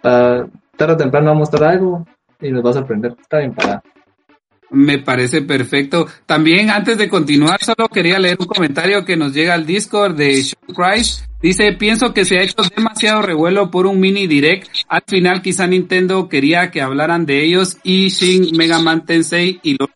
[0.03, 2.07] tarde o temprano va a mostrar algo
[2.41, 3.15] y nos va a sorprender.
[3.21, 3.55] Está bien.
[4.71, 6.07] Me parece perfecto.
[6.27, 10.43] También antes de continuar, solo quería leer un comentario que nos llega al Discord de
[10.43, 11.25] Sean Christ.
[11.41, 14.69] Dice, pienso que se ha hecho demasiado revuelo por un mini direct.
[14.89, 19.77] Al final quizá Nintendo quería que hablaran de ellos y Shin Mega Man Tensei y
[19.79, 19.93] luego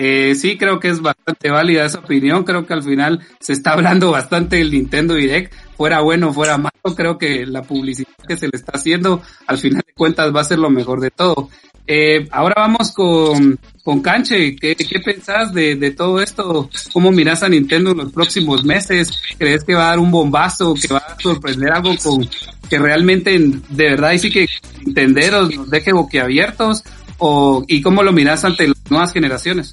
[0.00, 2.44] Eh, sí, creo que es bastante válida esa opinión.
[2.44, 5.52] Creo que al final se está hablando bastante del Nintendo Direct.
[5.76, 9.82] Fuera bueno, fuera malo, creo que la publicidad que se le está haciendo, al final
[9.84, 11.50] de cuentas, va a ser lo mejor de todo.
[11.84, 14.54] Eh, ahora vamos con, con Canche.
[14.54, 16.70] ¿Qué, qué pensás de, de todo esto?
[16.92, 19.20] ¿Cómo miras a Nintendo en los próximos meses?
[19.36, 20.74] ¿Crees que va a dar un bombazo?
[20.74, 22.28] ¿Que va a sorprender algo con
[22.70, 24.46] que realmente, de verdad, y sí que
[24.86, 26.84] entenderos nos deje boquiabiertos?
[27.18, 29.72] O, ¿Y cómo lo miras ante las nuevas generaciones?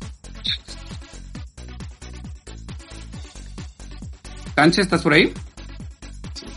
[4.56, 5.34] Canche, ¿estás por ahí?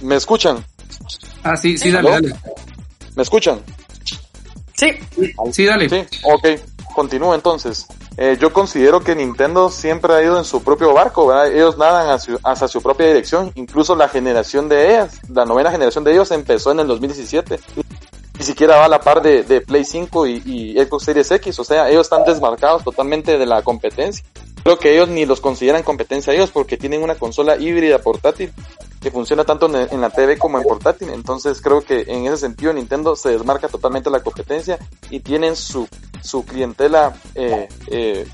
[0.00, 0.64] ¿Me escuchan?
[1.42, 2.20] Ah, sí, sí, dale, ¿Aló?
[2.20, 2.34] dale.
[3.16, 3.60] ¿Me escuchan?
[4.76, 4.92] Sí,
[5.52, 5.88] Sí, dale.
[5.88, 6.46] Sí, ok,
[6.94, 7.86] continúo entonces.
[8.16, 11.52] Eh, yo considero que Nintendo siempre ha ido en su propio barco, ¿verdad?
[11.52, 13.52] Ellos nadan hacia, hacia su propia dirección.
[13.56, 17.60] Incluso la generación de ellas, la novena generación de ellos empezó en el 2017.
[18.38, 21.58] Ni siquiera va a la par de, de Play 5 y, Xbox Series X.
[21.58, 24.24] O sea, ellos están desmarcados totalmente de la competencia.
[24.62, 28.52] Creo que ellos ni los consideran competencia a ellos porque tienen una consola híbrida portátil
[29.00, 31.08] que funciona tanto en, en la TV como en portátil.
[31.10, 34.78] Entonces creo que en ese sentido Nintendo se desmarca totalmente de la competencia
[35.10, 35.88] y tienen su,
[36.22, 38.26] su clientela eh, eh,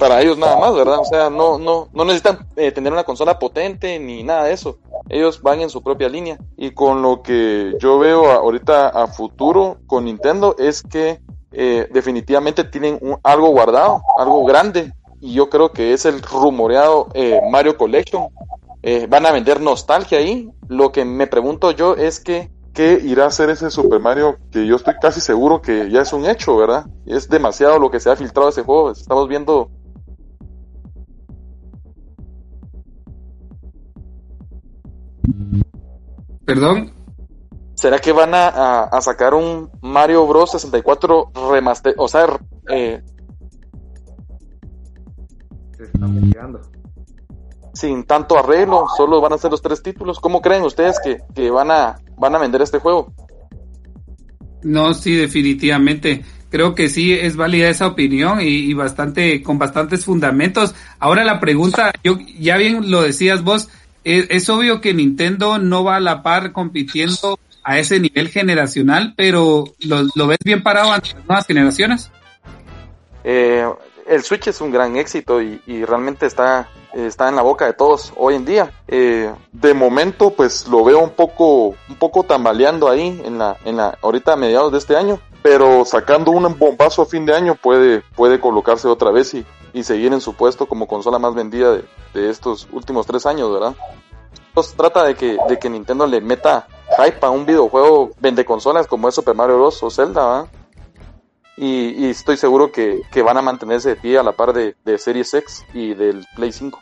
[0.00, 0.98] para ellos nada más, ¿verdad?
[0.98, 4.78] O sea, no, no, no necesitan eh, tener una consola potente ni nada de eso.
[5.08, 6.38] Ellos van en su propia línea.
[6.56, 11.20] Y con lo que yo veo ahorita a futuro con Nintendo es que
[11.52, 14.92] eh, definitivamente tienen un- algo guardado, algo grande.
[15.20, 18.28] Y yo creo que es el rumoreado eh, Mario Collection.
[18.82, 20.48] Eh, van a vender nostalgia ahí.
[20.68, 24.38] Lo que me pregunto yo es que ¿qué irá a hacer ese Super Mario?
[24.50, 26.86] Que yo estoy casi seguro que ya es un hecho, ¿verdad?
[27.04, 28.92] Es demasiado lo que se ha filtrado ese juego.
[28.92, 29.68] Estamos viendo
[36.54, 36.92] Perdón.
[37.74, 41.94] ¿Será que van a, a- a sacar un Mario Bros 64 remaster?
[41.96, 42.26] O sea,
[42.68, 43.00] eh,
[45.76, 46.60] Se está investigando.
[47.72, 50.18] sin tanto arreglo, solo van a ser los tres títulos.
[50.20, 53.12] ¿Cómo creen ustedes que, que van a van a vender este juego?
[54.62, 56.22] No, sí, definitivamente.
[56.50, 60.74] Creo que sí es válida esa opinión y, y bastante, con bastantes fundamentos.
[60.98, 63.68] Ahora la pregunta, yo, ya bien lo decías vos,
[64.04, 69.64] es, obvio que Nintendo no va a la par compitiendo a ese nivel generacional, pero
[69.80, 72.10] ¿lo, ves bien parado ante las nuevas generaciones?
[73.24, 73.66] Eh,
[74.06, 77.72] el Switch es un gran éxito y, y realmente está, está en la boca de
[77.72, 78.72] todos hoy en día.
[78.88, 83.76] Eh, de momento, pues lo veo un poco, un poco tambaleando ahí en la, en
[83.76, 85.20] la, ahorita a mediados de este año.
[85.42, 89.82] Pero sacando un bombazo a fin de año puede, puede colocarse otra vez y, y
[89.82, 93.74] seguir en su puesto como consola más vendida de, de estos últimos tres años, ¿verdad?
[94.54, 96.66] Pues trata de que, de que Nintendo le meta
[96.98, 99.82] hype a un videojuego vende consolas como es Super Mario Bros.
[99.82, 100.48] o Zelda, ¿verdad?
[101.62, 104.96] y, estoy seguro que, que van a mantenerse de pie a la par de, de
[104.96, 106.80] Series X y del Play 5.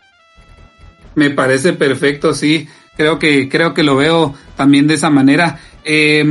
[1.17, 2.69] Me parece perfecto, sí.
[2.97, 5.59] Creo que, creo que lo veo también de esa manera.
[5.85, 6.25] Eh,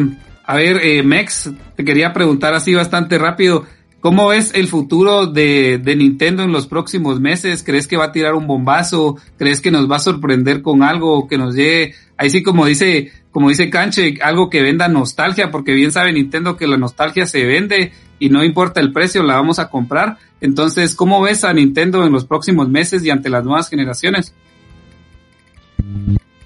[0.45, 3.66] a ver, eh, Mex, te quería preguntar así bastante rápido.
[4.08, 7.62] ¿Cómo ves el futuro de, de Nintendo en los próximos meses?
[7.62, 9.18] ¿Crees que va a tirar un bombazo?
[9.38, 11.93] ¿Crees que nos va a sorprender con algo que nos llegue?
[12.16, 16.55] Ahí sí, como dice, como dice Canche, algo que venda nostalgia, porque bien sabe Nintendo
[16.55, 20.16] que la nostalgia se vende y no importa el precio, la vamos a comprar.
[20.39, 24.34] Entonces, ¿cómo ves a Nintendo en los próximos meses y ante las nuevas generaciones?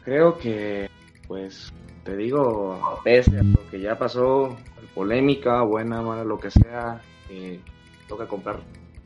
[0.04, 0.90] Creo que,
[1.28, 1.72] pues,
[2.06, 4.58] te digo, pese a lo que ya pasó,
[4.96, 7.02] polémica, buena, mala, lo que sea,
[7.32, 7.60] eh,
[8.08, 8.60] toca comprar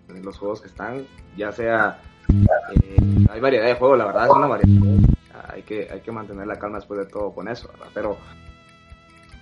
[0.07, 1.05] los juegos que están,
[1.38, 2.97] ya sea, eh,
[3.30, 4.82] hay variedad de juegos, la verdad es una variedad.
[5.53, 7.69] Hay que, hay que mantener la calma después de todo con eso.
[7.93, 8.17] Pero,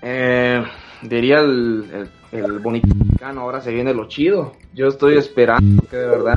[0.02, 0.64] eh,
[1.02, 4.54] diría el, el, el ahora se viene lo chido.
[4.74, 6.36] Yo estoy esperando que de verdad,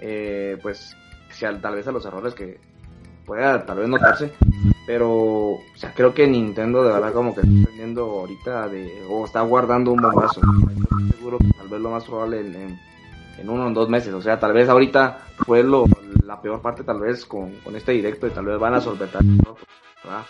[0.00, 0.96] eh, pues,
[1.60, 2.58] tal vez a los errores que
[3.24, 4.32] pueda tal vez notarse,
[4.86, 9.24] pero o sea, creo que Nintendo de verdad como que está aprendiendo ahorita de, o
[9.24, 10.40] está guardando un bombazo.
[10.40, 12.80] Estoy seguro que tal vez lo más probable en, en,
[13.38, 15.84] en uno o en dos meses, o sea, tal vez ahorita fue lo,
[16.24, 19.22] la peor parte tal vez con, con este directo y tal vez van a solventar.
[19.22, 20.22] ¿verdad?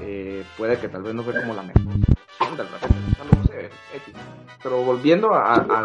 [0.00, 1.82] Eh, puede que tal vez no fue como la mejor
[4.62, 5.84] pero volviendo a, a, a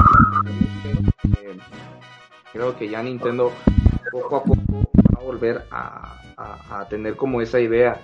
[1.43, 1.57] eh,
[2.51, 3.51] creo que ya Nintendo
[4.11, 4.91] poco a poco
[5.21, 6.17] volver a,
[6.89, 8.01] tener como esa idea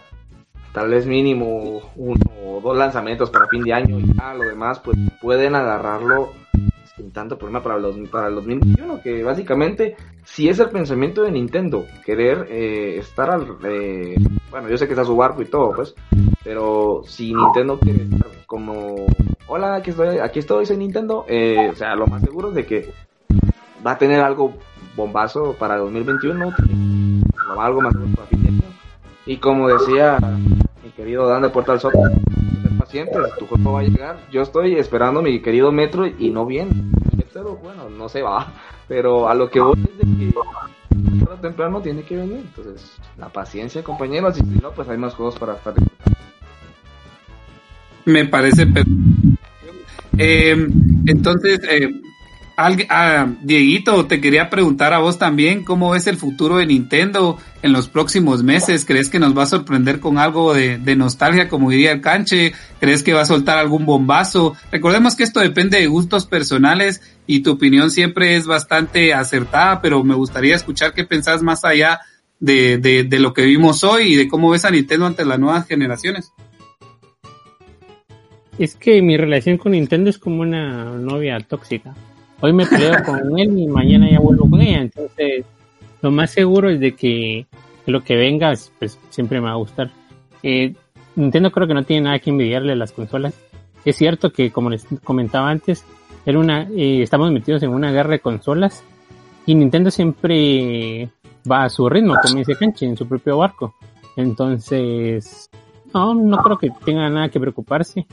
[0.72, 4.80] tal vez mínimo uno o dos lanzamientos para fin de año y ya lo demás
[4.80, 6.34] pues pueden agarrarlo
[6.95, 11.31] sin tanto problema para los para el 2021 que básicamente si es el pensamiento de
[11.31, 14.15] Nintendo querer eh, estar al eh,
[14.52, 15.95] bueno yo sé que está su barco y todo pues
[16.44, 19.07] pero si Nintendo quiere estar como
[19.48, 22.65] hola aquí estoy aquí estoy soy Nintendo eh, o sea lo más seguro es de
[22.68, 22.94] que
[23.85, 24.53] va a tener algo
[24.98, 26.53] bombazo para 2021,
[27.55, 27.93] o algo más.
[29.26, 30.18] Y como decía
[30.84, 31.99] mi querido Dan de Puerta al Soto,
[32.77, 34.18] pacientes, tu cuerpo va a llegar.
[34.31, 36.72] Yo estoy esperando mi querido Metro y no viene.
[37.34, 38.53] Pero bueno, no se va.
[38.88, 40.34] Pero a lo que voy es de que
[41.26, 42.38] tarde temprano tiene que venir.
[42.38, 45.73] Entonces, la paciencia, compañeros, y si no, pues hay más juegos para estar.
[48.05, 48.65] Me parece.
[50.18, 50.68] Eh,
[51.05, 51.89] entonces, eh,
[52.58, 57.38] Alg- ah, Dieguito, te quería preguntar a vos también, ¿cómo ves el futuro de Nintendo
[57.62, 58.84] en los próximos meses?
[58.84, 62.54] ¿Crees que nos va a sorprender con algo de, de nostalgia, como diría el canche?
[62.80, 64.56] ¿Crees que va a soltar algún bombazo?
[64.72, 70.04] Recordemos que esto depende de gustos personales y tu opinión siempre es bastante acertada, pero
[70.04, 72.00] me gustaría escuchar qué pensás más allá
[72.40, 75.38] de, de, de lo que vimos hoy y de cómo ves a Nintendo ante las
[75.38, 76.32] nuevas generaciones.
[78.58, 81.94] Es que mi relación con Nintendo es como una novia tóxica.
[82.41, 84.81] Hoy me peleo con él y mañana ya vuelvo con ella.
[84.81, 85.45] Entonces,
[86.01, 87.45] lo más seguro es de que
[87.85, 89.89] lo que venga, pues siempre me va a gustar.
[90.43, 90.76] Eh,
[91.15, 93.34] Nintendo creo que no tiene nada que envidiarle a las consolas.
[93.85, 95.84] Es cierto que, como les comentaba antes,
[96.26, 98.84] era una, eh, estamos metidos en una guerra de consolas
[99.45, 101.09] y Nintendo siempre
[101.49, 103.76] va a su ritmo, como dice Kenchi, en su propio barco.
[104.18, 105.49] Entonces,
[105.93, 108.05] no, no creo que tenga nada que preocuparse.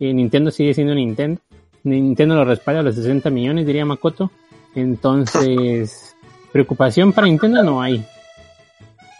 [0.00, 1.40] Eh, Nintendo sigue siendo Nintendo.
[1.84, 4.30] Nintendo lo respalda a los 60 millones, diría Makoto.
[4.74, 6.16] Entonces,
[6.52, 8.04] preocupación para Nintendo no hay.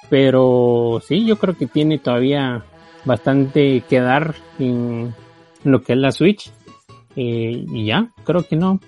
[0.08, 2.64] Pero sí, yo creo que tiene todavía
[3.04, 5.14] bastante que dar en
[5.62, 6.50] lo que es la Switch.
[7.16, 8.80] Eh, y ya, creo que no.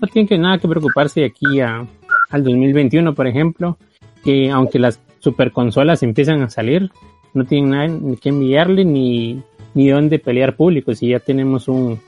[0.00, 1.86] No tiene que nada que preocuparse de aquí a,
[2.30, 3.78] al 2021, por ejemplo.
[4.22, 6.90] Que aunque las superconsolas empiezan a salir,
[7.34, 9.42] no tienen nada que enviarle ni,
[9.74, 11.98] ni dónde pelear público si ya tenemos un,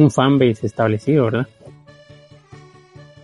[0.00, 1.48] un fanbase establecido, ¿verdad?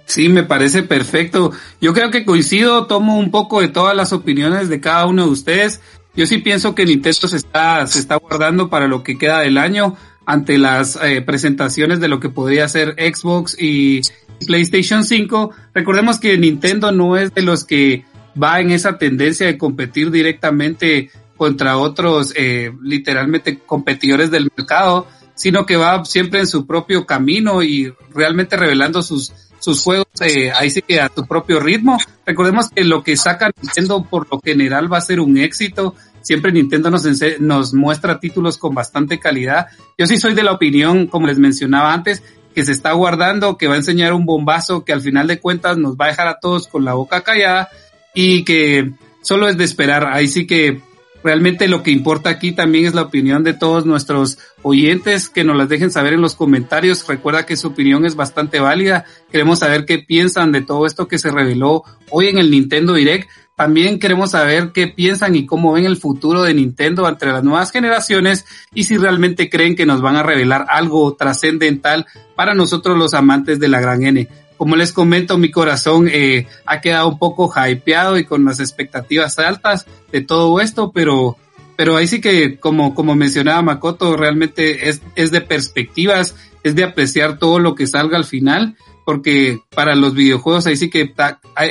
[0.07, 1.53] Sí, me parece perfecto.
[1.81, 5.31] Yo creo que coincido, tomo un poco de todas las opiniones de cada uno de
[5.31, 5.81] ustedes.
[6.15, 9.59] Yo sí pienso que Nintendo se está, se está guardando para lo que queda del
[9.59, 14.01] año ante las eh, presentaciones de lo que podría ser Xbox y
[14.47, 15.51] PlayStation 5.
[15.75, 18.05] Recordemos que Nintendo no es de los que
[18.41, 25.07] va en esa tendencia de competir directamente contra otros, eh, literalmente competidores del mercado,
[25.37, 30.51] sino que va siempre en su propio camino y realmente revelando sus, sus juegos eh,
[30.53, 31.99] ahí sí que a tu propio ritmo.
[32.25, 35.95] Recordemos que lo que saca Nintendo por lo general va a ser un éxito.
[36.23, 37.05] Siempre Nintendo nos,
[37.39, 39.67] nos muestra títulos con bastante calidad.
[39.97, 42.23] Yo sí soy de la opinión, como les mencionaba antes,
[42.55, 45.77] que se está guardando, que va a enseñar un bombazo que al final de cuentas
[45.77, 47.69] nos va a dejar a todos con la boca callada
[48.15, 50.07] y que solo es de esperar.
[50.07, 50.81] Ahí sí que
[51.27, 55.57] realmente lo que importa aquí también es la opinión de todos nuestros oyentes, que nos
[55.57, 57.05] las dejen saber en los comentarios.
[57.09, 59.05] Recuerda que su opinión es bastante válida.
[59.33, 63.29] Queremos saber qué piensan de todo esto que se reveló hoy en el Nintendo Direct.
[63.57, 67.73] También queremos saber qué piensan y cómo ven el futuro de Nintendo entre las nuevas
[67.73, 73.15] generaciones y si realmente creen que nos van a revelar algo trascendental para nosotros los
[73.15, 74.29] amantes de la gran N.
[74.57, 79.39] Como les comento, mi corazón eh, ha quedado un poco hypeado y con las expectativas
[79.39, 81.37] altas de todo esto, pero,
[81.77, 86.85] pero ahí sí que, como, como mencionaba Makoto, realmente es, es de perspectivas, es de
[86.85, 91.15] apreciar todo lo que salga al final, porque para los videojuegos ahí sí que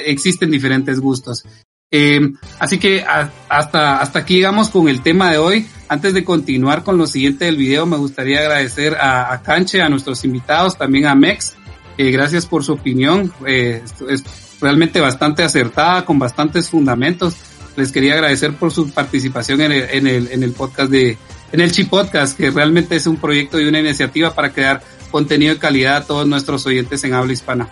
[0.05, 1.43] existen diferentes gustos.
[1.91, 2.19] Eh,
[2.59, 3.05] así que
[3.49, 5.65] hasta, hasta aquí llegamos con el tema de hoy.
[5.87, 9.89] Antes de continuar con lo siguiente del video, me gustaría agradecer a, a Canche, a
[9.89, 11.55] nuestros invitados, también a Mex.
[11.97, 13.31] Eh, gracias por su opinión.
[13.47, 14.23] Eh, es
[14.61, 17.35] realmente bastante acertada, con bastantes fundamentos.
[17.75, 21.17] Les quería agradecer por su participación en el, en el, en el podcast de,
[21.51, 24.81] en el Chi Podcast, que realmente es un proyecto y una iniciativa para crear
[25.11, 27.69] contenido de calidad a todos nuestros oyentes en habla hispana.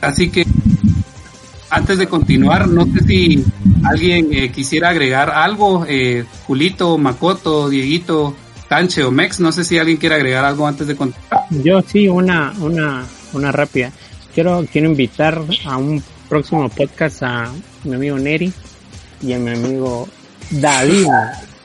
[0.00, 0.46] Así que
[1.70, 3.44] antes de continuar, no sé si
[3.84, 8.36] alguien eh, quisiera agregar algo, eh, Julito, Makoto, Dieguito,
[8.74, 11.44] Canche o Mex, no sé si alguien quiere agregar algo antes de continuar.
[11.50, 13.92] Yo sí, una, una, una rápida.
[14.34, 17.52] Quiero, quiero invitar a un próximo podcast a
[17.84, 18.52] mi amigo Neri
[19.22, 20.08] y a mi amigo
[20.50, 21.06] David,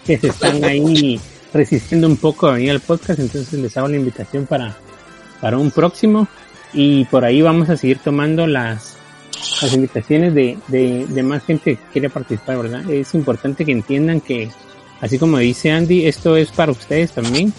[0.06, 1.20] que se están ahí
[1.52, 4.78] resistiendo un poco a venir al podcast, entonces les hago la invitación para,
[5.42, 6.28] para un próximo
[6.74, 8.98] y por ahí vamos a seguir tomando las,
[9.64, 12.88] las invitaciones de, de, de más gente que quiere participar, ¿verdad?
[12.88, 14.52] Es importante que entiendan que,
[15.02, 17.54] así como dice Andy, esto es para ustedes también.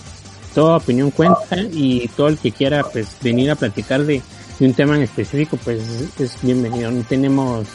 [0.54, 4.20] Toda opinión cuenta y todo el que quiera pues venir a platicar de,
[4.58, 5.80] un tema en específico pues
[6.18, 6.90] es, bienvenido.
[6.90, 7.66] No tenemos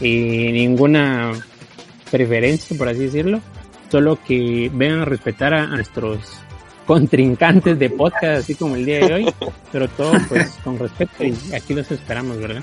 [0.00, 1.32] eh, ninguna
[2.10, 3.40] preferencia, por así decirlo.
[3.90, 6.18] Solo que vengan a respetar a, nuestros
[6.86, 9.34] contrincantes de podcast, así como el día de hoy,
[9.72, 12.62] pero todo pues con respeto y aquí los esperamos, ¿verdad?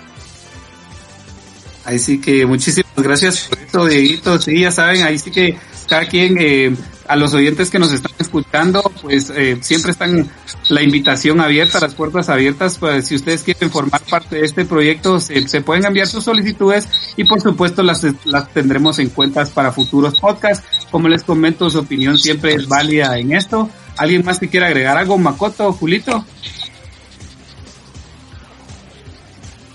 [1.85, 4.39] Ahí sí que muchísimas gracias por esto, Dieguito.
[4.39, 5.57] Sí, ya saben, ahí sí que
[5.93, 6.75] cada quien, eh,
[7.07, 10.27] a los oyentes que nos están escuchando, pues eh, siempre están
[10.69, 15.19] la invitación abierta, las puertas abiertas, pues si ustedes quieren formar parte de este proyecto,
[15.19, 20.19] se, pueden enviar sus solicitudes y por supuesto las, las tendremos en cuentas para futuros
[20.19, 20.65] podcasts.
[20.89, 23.69] Como les comento, su opinión siempre es válida en esto.
[23.95, 26.25] ¿Alguien más que quiera agregar algo, Makoto o Julito?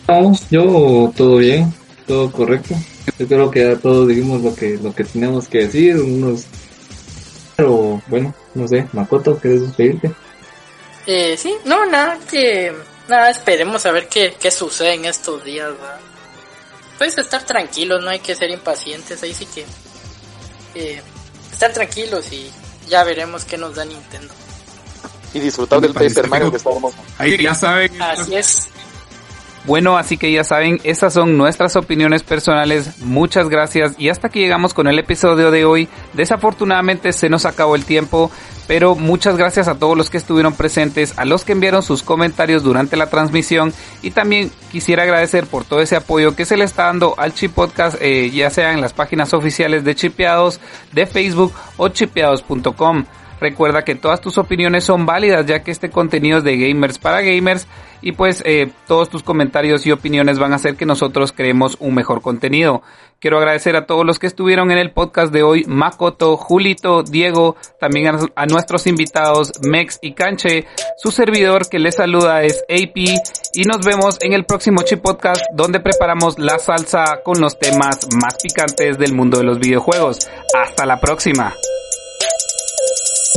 [0.08, 1.72] No, yo todo bien,
[2.08, 2.74] todo correcto.
[3.18, 6.44] Yo creo que ya todos dijimos lo que lo que teníamos que decir, unos
[7.58, 10.12] pero bueno, no sé, Makoto, ¿quieres despedirte?
[11.06, 12.72] Eh, sí, no, nada, que
[13.08, 15.98] nada, esperemos a ver qué, qué sucede en estos días, ¿verdad?
[16.98, 19.64] Puedes estar tranquilos, no hay que ser impacientes, ahí sí que
[20.76, 21.02] eh,
[21.52, 22.48] estar tranquilos y
[22.88, 24.32] ya veremos qué nos da Nintendo.
[25.34, 26.96] Y disfrutar del Paper Mario que está hermoso.
[27.18, 28.00] Ahí ya saben.
[28.00, 28.68] Así es.
[29.68, 33.00] Bueno, así que ya saben, esas son nuestras opiniones personales.
[33.00, 33.94] Muchas gracias.
[33.98, 35.90] Y hasta aquí llegamos con el episodio de hoy.
[36.14, 38.30] Desafortunadamente se nos acabó el tiempo,
[38.66, 42.62] pero muchas gracias a todos los que estuvieron presentes, a los que enviaron sus comentarios
[42.62, 46.84] durante la transmisión y también quisiera agradecer por todo ese apoyo que se le está
[46.84, 50.60] dando al Chip Podcast, eh, ya sea en las páginas oficiales de Chipeados,
[50.92, 53.04] de Facebook o chipeados.com.
[53.40, 57.20] Recuerda que todas tus opiniones son válidas ya que este contenido es de gamers para
[57.20, 57.66] gamers
[58.00, 61.94] y pues eh, todos tus comentarios y opiniones van a hacer que nosotros creemos un
[61.94, 62.82] mejor contenido.
[63.20, 67.56] Quiero agradecer a todos los que estuvieron en el podcast de hoy, Makoto, Julito, Diego,
[67.80, 70.66] también a, a nuestros invitados Mex y Canche.
[70.98, 72.96] Su servidor que les saluda es AP
[73.54, 78.06] y nos vemos en el próximo Chip Podcast donde preparamos la salsa con los temas
[78.20, 80.28] más picantes del mundo de los videojuegos.
[80.54, 81.52] Hasta la próxima.